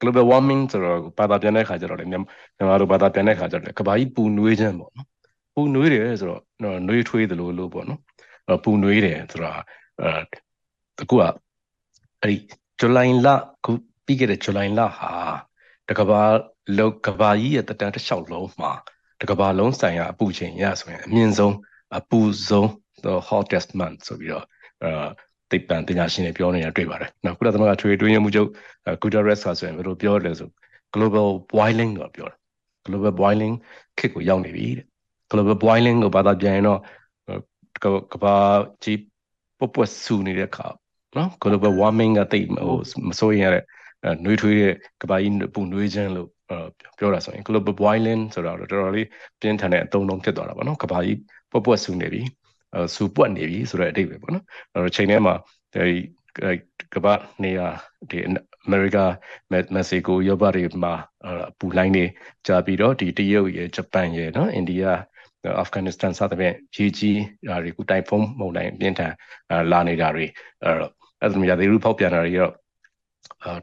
[0.00, 2.22] global warming ဆိုတော့ဘာသာပြန်တဲ့ခါကျတော့လေမြန်
[2.68, 5.06] မာတို့ဘာသာပြန်တဲ့ခါကျတော့ကဘာကြီးပူနွေးခြင်းပေါ့နော်
[5.54, 6.42] ပူနွေးတယ်ဆိုတော့
[6.88, 8.00] နွေးထွေးသလိုလို့ပေါ့နော်
[8.64, 9.52] ပူနွေးတယ်ဆိုတာ
[10.02, 10.10] အဲ
[11.02, 11.22] အခုက
[12.22, 12.36] အဲ့ဒီ
[12.80, 13.28] ဇူလိုင်လ
[13.64, 13.72] ခု
[14.04, 15.12] ပြီးခဲ့တဲ့ဇူလိုင်လဟာ
[15.88, 16.22] တကဘာ
[16.78, 18.72] လောက်ကဘာကြီးရဲ့တတန်းတစ်လျှောက်လုံးမှာ
[19.20, 21.54] တကဘာလုံးဆိုင်ရာအပူချိန်ရဆိုရင်အမြင့်ဆုံး
[21.98, 22.68] အပူဆုံး
[23.04, 24.44] the hottest month ဆိုပြီးတော့
[24.82, 24.90] အဲ
[25.50, 28.48] သိပ္ပံပညာရှင်တွေပြောနေတာတွေ့ပါတယ်။နောက်ကုလသမဂ္ဂထွေထွေမှုချုပ်
[29.02, 30.48] Guterres ကဆိုရင်ဘယ်လိုပြောလဲဆို
[30.94, 32.38] global boiling တော့ပြောတယ်။
[32.86, 33.54] global boiling
[33.98, 34.86] ခေတ်ကိုရောက်နေပြီတဲ့။
[35.32, 36.80] global boiling ကိုဘာသာပြန်ရင်တော့
[38.12, 38.36] ကဘာ
[38.82, 39.00] ကြီး
[39.58, 40.66] ပွပွဆူနေတဲ့အခါ
[41.16, 42.76] နော် global warming ကတိတ်ဟို
[43.08, 43.64] မစိုးရင်ရတဲ့
[44.24, 46.28] နှွေးထွေးတဲ့ကဘာကြီးပူနှွေးခြင်းလို့
[46.98, 49.06] ပြောတာဆိုရင် global boiling ဆိုတာတော့တော်တော်လေး
[49.40, 51.18] ပြင်းထန်တဲ့အသုံးလုံးဖြစ်သွားတာပေါ့နော်ကဘာကြီး
[51.50, 52.22] ပွပွဆူနေပြီ
[52.94, 55.34] စူပွက်နေပြီဆိုတဲ့အဓိပ္ပာယ်ပေါ့နော်အဲ့တော့ချိန်ထဲမှာ
[55.74, 55.96] ဒီ
[56.94, 57.66] ကမ္ဘာနေရာ
[58.10, 58.30] ဒီအ
[58.70, 58.98] မေရိက
[59.52, 60.94] မက္ကဆီကိုယောဘတွေမှာ
[61.58, 62.04] ပူလိုင်းနေ
[62.46, 64.84] ကြာပြီးတော့ဒီတရုတ်ရဲ့ဂျပန်ရဲ့နော်အိန္ဒိယ
[65.58, 69.12] အာဖဂန်နစ္စတန်စသဖြင့်ရေကြီးဓာရီကူတိုင်ဖုန်းမုန်တိုင်းပြင်းထန်
[69.72, 70.26] လာနေတာတွေ
[70.62, 72.52] အဲ့တော့အဲ့ဒါမျိုးရာသီဥတုဖောက်ပြန်တာတွေတော့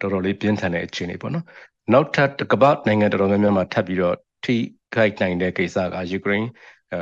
[0.01, 1.45] တော်တော်လေးပြင်းထန်တဲ့အခြေအနေပေါ့နော်
[1.93, 4.15] နောက်ထပ်ကမ္ဘာနိုင်ငံတော်တော်များများမှာထပ်ပြီးတော့
[4.45, 4.55] ထိ
[4.95, 6.49] ခိုက်နိုင်တဲ့ကိစ္စကယူကရိန်း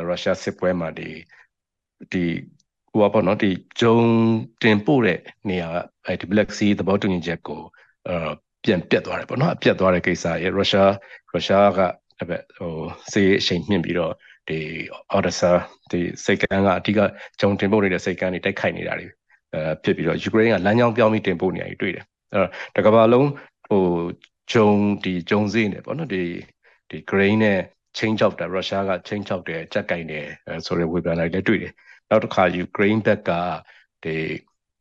[0.07, 1.09] ရုရှားစစ်ပွဲမှာဒီ
[2.11, 2.23] ဒီ
[2.91, 3.97] ဟိုပေါ့နော်ဒီဂျုံ
[4.61, 5.69] တင်ပို့တဲ့နေရာ
[6.05, 7.61] အဲဒီ Black Sea သဘောတူညီချက်ကို
[8.07, 8.15] အဲ
[8.63, 10.93] ပြန်ပြတ်သွားတယ်ပေါ့နော်အပြတ်သွားတဲ့ကိစ္စရေရုရှား
[11.31, 11.79] ရုရှားက
[12.19, 12.73] အဲ့ဘက်ဟို
[13.11, 14.13] စေးအချိန်မြင့်ပြီးတော့
[14.47, 14.60] ဒီ
[15.15, 15.51] Odessa
[15.91, 16.99] ဒီစိတ်ကန်းကအဓိက
[17.39, 19.07] ဂျုံတင်ပို့နေတဲ့စိတ်ကန်းတွေတိုက်ခိုက်နေတာတွေ
[19.53, 23.29] အဲဖြစ်ပြီးတော့ယူကရိန်းကလမ်းကြောင်းပြောင်းပြီးတင်ပို့နေရတွေ့တယ်အဲ့တော့တကဘာလုံး
[23.67, 23.83] ဟို
[24.51, 24.69] ဂျုံ
[25.03, 26.23] ဒီဂျုံစေးနေပေါ့နော်ဒီ
[26.89, 27.60] ဒီ grain နဲ့
[27.97, 30.25] change ချောက်တယ်ရုရှားက change ချောက်တယ်ကြက်ကင်တယ်
[30.65, 31.73] ဆိုရယ်ဝေဖန်လိုက်လည်းတွေ့တယ်
[32.10, 33.31] နောက်တစ်ခါယူကရိန်းဘက်က
[34.03, 34.15] ဒီ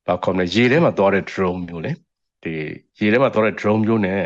[0.07, 1.92] ဘာခေါ်မလဲရေထဲမှာသွားတဲ့ drone မျိုးလေ
[2.44, 2.55] ဒီ
[3.00, 4.20] ရေထဲမှာသွားတဲ့ drone မျိုးနဲ့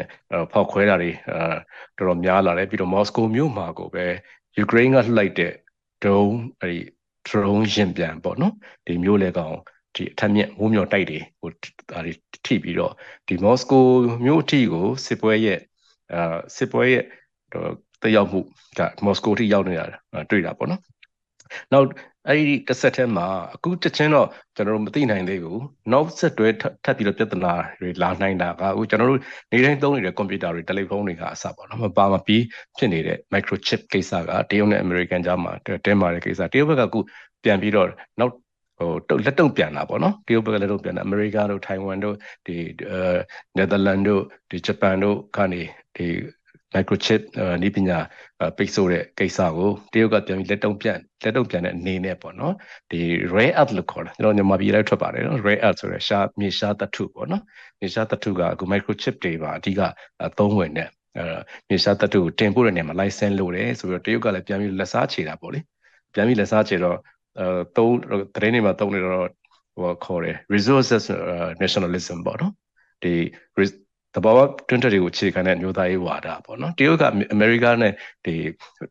[0.52, 4.06] ဖောက်ခွဲတာတွေအဲတော်တော်များလာတယ်ပြီးတော့မော်စကိုမြို့မှာကိုပဲ
[4.60, 5.52] ယူကရိန်းကလှလိုက်တဲ့
[6.02, 6.80] drone အဲဒီ
[7.28, 8.54] drone ရင်ပြန်ပေါ့နော်
[8.86, 9.56] ဒီမျိုးလေကောင်
[9.94, 11.50] ဒီအထက်မြက်မိုးမျောတိုက်တွေဟို
[11.90, 12.12] ဒါတွေ
[12.46, 12.92] ထိပြီးတော့
[13.28, 13.84] ဒီမော်စကို
[14.24, 15.58] မြို့အထိကိုစစ်ပွဲရဲ့
[16.14, 17.04] အာစစ်ပွဲရဲ့
[18.02, 18.40] တက်ရောက်မှု
[18.78, 19.86] ကမော်စကိုထိရောက်နေတာ
[20.30, 20.80] တွေ့တာပေါ့နော်
[21.72, 21.86] နောက်
[22.28, 26.48] အဲ့ဒီတစ်ဆက်ထဲမှာအခုချက်ချင်းတော့ကျွန်တော်တို့မသိနိုင်သေးဘူးနောက်ဆက်တွဲ
[26.84, 29.20] ထပ်ပြီးတော့ပြဿနာတွေလာနိုင်တာကအခုကျွန်တော်တို့
[29.52, 32.42] နေတိုင်းသုံးနေတဲ့ကွန်ပျူတာတွေတယ်လီဖုန်းတွေကအစပေါ့နော်မပါမပြီး
[32.78, 35.52] ဖြစ်နေတဲ့ microchip ကိစ္စကတရုတ်နဲ့အမေရိကန်ကြားမှာ
[35.84, 37.00] တင်းမာတဲ့ကိစ္စတရုတ်ဘက်ကအခု
[37.44, 37.88] ပြန်ပြီးတော့
[38.20, 38.32] နောက်
[38.78, 42.56] ဟိုလက်တုံပြန်တာပေါ့နော်တရုတ်ဘက်ကလက်တုံပြန်တာအမေရိကန်တို့ထိုင်ဝမ်တို့ဒီ
[42.90, 43.00] အဲ
[43.56, 45.62] နယ်သာလန်တို့ဒီဂျပန်တို့ကနေ
[45.96, 46.06] ဒီ
[46.74, 47.20] microchip
[47.62, 47.98] နည်းပညာ
[48.56, 52.54] ပိတ်ဆို့တဲ့ကိစ္စကိုတရုတ်ကပြန်ပြီးလက်တုံပြန်လက်တုံပြန်တဲ့အနေနဲ့ပေါ့နော်
[52.90, 53.00] ဒီ
[53.34, 57.42] rare earth လို့ခေါ်တယ်ကျွန်တော်မြန်မာပြည်လည်းထွက်ပါတယ်နော် rare earth ဆိုရယ်ရှားမြေရှားသတ္ထုပေါ့နော်
[57.80, 59.80] မြေရှားသတ္ထုကအခု microchip တွေပါအဓိက
[60.38, 61.24] သုံးဝင်တဲ့အဲ
[61.68, 65.60] မြေရှားသတ္ထုကိုတင်ပို့တဲ့နေရာမှာ license လို့တယ်ဆိုတော့တရုတ်ကလည်းပြန်ပြီးလက်စားချေတာပေါ့လေ
[66.14, 66.98] ပြန်ပြီးလက်စားချေတော့
[67.38, 67.94] အဲသုံး
[68.34, 69.28] သတင်းတွေမှာသုံးနေတော့
[69.76, 71.04] ဟိုခေါ်တယ် resources
[71.62, 72.52] nationalism ပေါ့နော်
[73.02, 73.12] ဒီ
[74.14, 77.92] တဘာဝတွင်းတက်တွေကိုအခြေခံတဲ့မျိုးသားရေးဝါဒပေါ့နော်တရုတ်ကအမေရိကနဲ့
[78.24, 78.34] ဒီ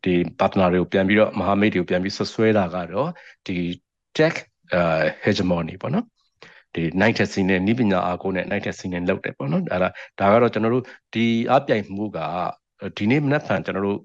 [0.04, 3.10] ဒီ partner တွေကိုပြန်ပြီးတော့မဟာမိတ်တွေကိုပြန်ပြီးဆွဆွဲတာကတော့
[3.46, 3.56] ဒီ
[4.16, 4.36] tech
[4.78, 6.04] uh hegemony ပေါ့နော်
[6.74, 9.84] ဒီနိုင်ထက်စီနဲ့နီးပညာအားကိုနဲ့နိုင်ထက်စီနဲ့လောက်တယ်ပေါ့နော်ဒါက
[10.20, 12.18] ဒါကတော့ကျွန်တော်တို့ဒီအပြိုင်မှုက
[12.98, 13.98] ဒီနေ့မနက်ဖြန်ကျွန်တော်တို့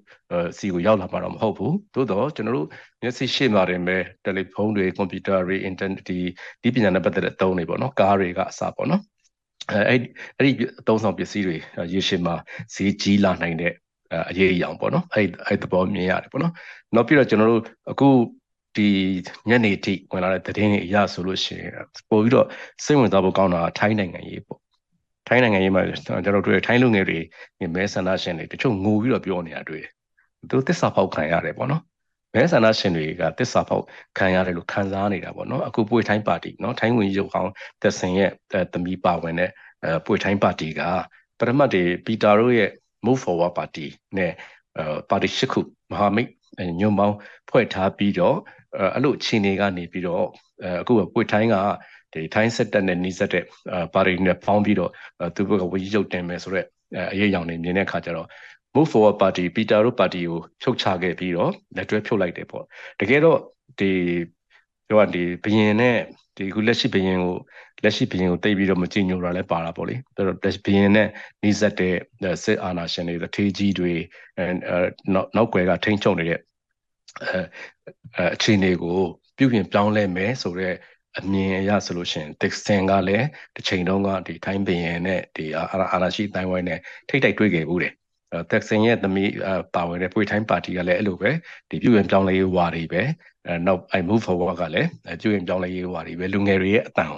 [0.58, 2.68] စီကိုရောက်လာမှာတော့မဟုတ်ဘူးသို့တော့ကျွန်တော်တို့
[3.02, 6.18] မျက်စိရှေ့မှာတင်ပဲတယ်လီဖုန်းတွေကွန်ပျူတာတွေအင်တာနက်ဒီ
[6.62, 9.02] ဒီပညာနဲ့ပတ်သက်တဲ့အသုံးတွေပေါ့နော်ကားတွေကအစပေါ့နော်
[9.72, 10.00] အဲအဲ့
[10.38, 11.58] အဲ့ဒီအသုံးဆောင်ပစ္စည်းတွေ
[11.94, 12.36] ရေရှည်မှာ
[12.74, 13.74] ဈေးကြီးလာနိုင်တဲ့
[14.30, 16.54] အရေးအယောင်ပေါ့နော်အဲ့အဲ့သဘောမြင်ရတယ်ပေါ့နော်
[16.96, 18.08] နောက်ပြီးတော့ကျွန်တော်တို့အခု
[18.76, 18.88] ဒီ
[19.50, 21.72] ညနေထိဝင်လာတဲ့သတင်းတွေအရဆိုလို့ရှိရင်
[22.10, 22.48] ပို့ပြီးတော့
[22.84, 24.60] စိတ်ဝင်စားဖို့ကောင်းတာထိုင်းနိုင်ငံရေးပေါ့
[25.28, 27.20] ထိုင်းနိုင်ငံရေးမှာကျွန်တော်တို့ထိုင်းလူငယ်တွေ
[27.76, 29.92] မဲဆန္ဒရှင်တွေတချို့ငိုပြီးတော့ပြောနေတာတွေ့တယ်
[30.50, 31.82] သူသစ္စာဖောက်ခံရတယ်ပေါ့နော်
[32.36, 33.86] မဲဆန္ဒရှင်တွေကတစ္ဆာဖောက်
[34.18, 37.50] ခံရတယ်လို့ခံစားနေတာပေါ့နော်အခုပွေထိုင်းပါတီနော်ထိုင်းဝင်ကြီးချုပ်ကောင်
[37.82, 38.32] တက်စင်ရဲ့
[38.74, 39.52] သမီးပါဝင်တဲ့
[39.84, 40.82] အဲပွေထိုင်းပါတီက
[41.40, 42.72] ပထမတည်းပီတာတို့ရဲ့
[43.06, 43.86] Move Forward ပါတီ
[44.18, 44.32] နဲ့
[44.78, 45.60] အဲပါတီရှိခု
[45.92, 46.30] မဟာမိတ်
[46.80, 47.16] ညွန်ပေါင်း
[47.50, 48.38] ဖွဲ့ထားပြီးတော့
[48.94, 50.26] အဲ့လိုခြေနေကနေပြီးတော့
[50.82, 51.56] အခုပွေထိုင်းက
[52.14, 53.44] ဒီထိုင်းစစ်တပ်နဲ့နှိစက်တဲ့
[53.94, 54.92] ပါတီနဲ့ပေါင်းပြီးတော့
[55.36, 56.68] သူဘက်ကဝကြီးချုပ်တင်မယ်ဆိုတော့
[57.12, 58.28] အရေးအယောင်နေမြင်တဲ့အခါကျတော့
[58.76, 62.64] move forward party ပီတာတို့ပါတီကိုဖြုတ်ချခဲ့ပြီးတော့လက်တွဲဖြုတ်လိုက်တယ်ပေါ့
[63.00, 63.40] တကယ်တော့
[63.80, 63.92] ဒီ
[64.88, 65.98] ပြောရဒီဘယင်နဲ့
[66.38, 67.36] ဒီခုလက်ရှိဘယင်ကို
[67.84, 71.08] လက်ရှိဘယင်ကိုတိတ်ပြီးတော့မကြည်ညိုတာလည်းပါတာပေါ့လေအဲ့တော့ဘယင်နဲ့
[71.42, 71.96] နှိစက်တဲ့
[72.44, 73.94] စစ်အာဏာရှင်တွေတထေးကြီးတွေ
[74.38, 74.46] အဲ
[75.36, 76.40] နောက်ွယ်ကထိန်းချုပ်နေတဲ့
[77.22, 79.00] အဲအခြေအနေကို
[79.38, 80.76] ပြုပြင်ပြောင်းလဲမယ်ဆိုတော့
[81.20, 87.94] အမြင်အရဆိုလို့ရှိရင်တစ်စင်ကလည်းတစ်ချိန်တုန်းကဒီထိုင်းဘယင်နဲ့ဒီအာဏာရှိတိုင်းဝိုင်းနဲ့ထိတ်တိုက်တွေ့ခဲ့ဘူးတယ်
[88.52, 89.32] တက်ဆင်ရဲ့သမီး
[89.76, 91.32] ပါဝင်တဲ့ပွေထိုင်းပါတီကလည်းအဲ့လိုပဲ
[91.70, 93.02] ဒီပြုရင်ပြောင်းလဲရေးဝါတွေပဲ
[93.48, 94.90] အဲနောက် I move forward ကလည်း
[95.22, 97.10] ပြုရင်ပြောင်းလဲရေးဝါတွေပဲလူငယ်တွေရဲ့အတန်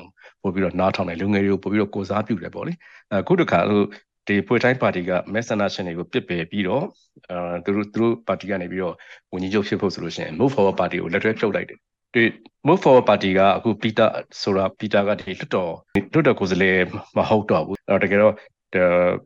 [0.42, 2.74] ပို့ပြီးတော့နားထောင်တယ်လူငယ်တွေကိုပို့ပြီးတော့ကိုစားပြုတယ်ပေါ့လေ
[3.14, 3.86] အခုတခါလို့
[4.28, 6.84] ဒီပွေတိုင်းပါတီကမဲဆန္ဒရှင်တွေကိုပြစ်ပယ်ပြီးတော့
[7.32, 8.96] အဲသူတို့သူတို့ပါတီကနေပြီးတော့
[9.34, 11.80] ဝန်ကြီးချုပ်ဖြစ်ဖို့ဆိုလို့ရှိရင် move forward ပါတီကိုလက်တွဲဖြုတ်လိုက်တယ်
[12.14, 12.24] ဒီ
[12.68, 14.06] move forward ပါတီကအခုပီတာ
[14.42, 15.72] ဆိုတာပီတာကဒီလွတ်တော်
[16.14, 16.78] လွတ်တော်ကိုယ်စားလှယ်
[17.18, 18.34] မဟုတ်တော့ဘူးအဲ့တော့တကယ်တော့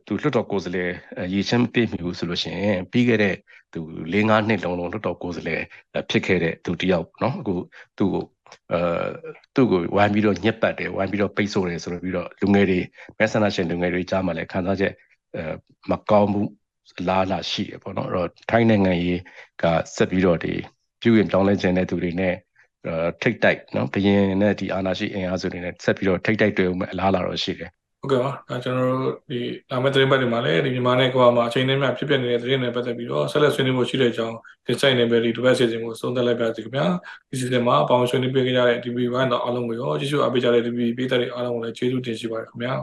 [0.05, 0.91] သူလွတ်တော်ကိုယ်စားလှယ်
[1.33, 3.35] ရည်ချင်းပြည့်မီဘူးဆိုလို့ရှိရင်ပြီးခဲ့တဲ့
[3.73, 3.79] သူ
[4.13, 5.61] ၄၅နှစ်လုံးလုံးလွတ်တော်ကိုယ်စားလှယ်
[6.09, 7.55] ဖြစ်ခဲ့တဲ့သူတယောက်เนาะအခု
[7.97, 8.23] သူ့ကို
[8.71, 8.79] အဲ
[9.55, 12.79] သူ့ကိုဝိုင်းပြီးတော့ညက်ပတ်တယ်ဝိုင်းပြီးတော့ပိတ်ဆို့တယ်ဆိုတော့ပြီးတော့လူငယ်တွေ
[13.17, 14.93] မဲဆန္ဒရှင်လူငယ်တွေကြားမှာလည်းခံစားချက်
[15.35, 15.43] အဲ
[15.89, 16.41] မကောင်းမှု
[17.09, 19.19] လားလာရှိတယ်ပေါ့နော်အဲ့တော့ထိုင်းနိုင်ငံရေး
[19.61, 19.63] က
[19.95, 20.53] ဆက်ပြီးတော့ဒီ
[21.01, 22.35] ပြုရင်ပြောင်းလဲခြင်းတဲ့သူတွေနဲ့
[23.21, 27.71] ထိတ်တိုက်နော်ဘရင်နဲ့ဒီအာနာရှိအင်အားစုတွေနဲ့ဆက်ပြီးတော့ထိတ်တိုက်တွေ့ဦးမယ်အလားလာတော့ရှိတယ်
[28.02, 29.38] ဟုတ်ကဲ့ပါဒါကျွန်တော်တို့ဒီ
[29.70, 34.36] လာမယ့်သတင်းပတ်တွေမှာလည်းဒီမြန်မာနဲ့ကမ္ဘာမှာအချိန်နဲ့များဖြစ်ပျက်နေတဲ့သတင်းတွေပတ်သက်ပြီးတော့ဆက်လက်ဆွေးနွေးဖို့ရှိတဲ့အကြောင်း
[34.66, 36.86] ဒီဆိုင်နေပဲဒီတစ်ပတ်စီစဉ်ကိုသုံးသပ်လိုက်ပါစီခင်ဗျာ
[37.30, 42.74] ဒီစီစဉ်မှာပေါင်းဆွေးနွေးပေးကြတဲ့ DB1 တော့အားလုံးကိုရောကျေးဇူးအပ်ပေးကြတဲ့ DB ပေးတဲ့အားလုံးကိုလည်းကျေးဇူးတင်ရှိပါတယ်ခင်ဗျာ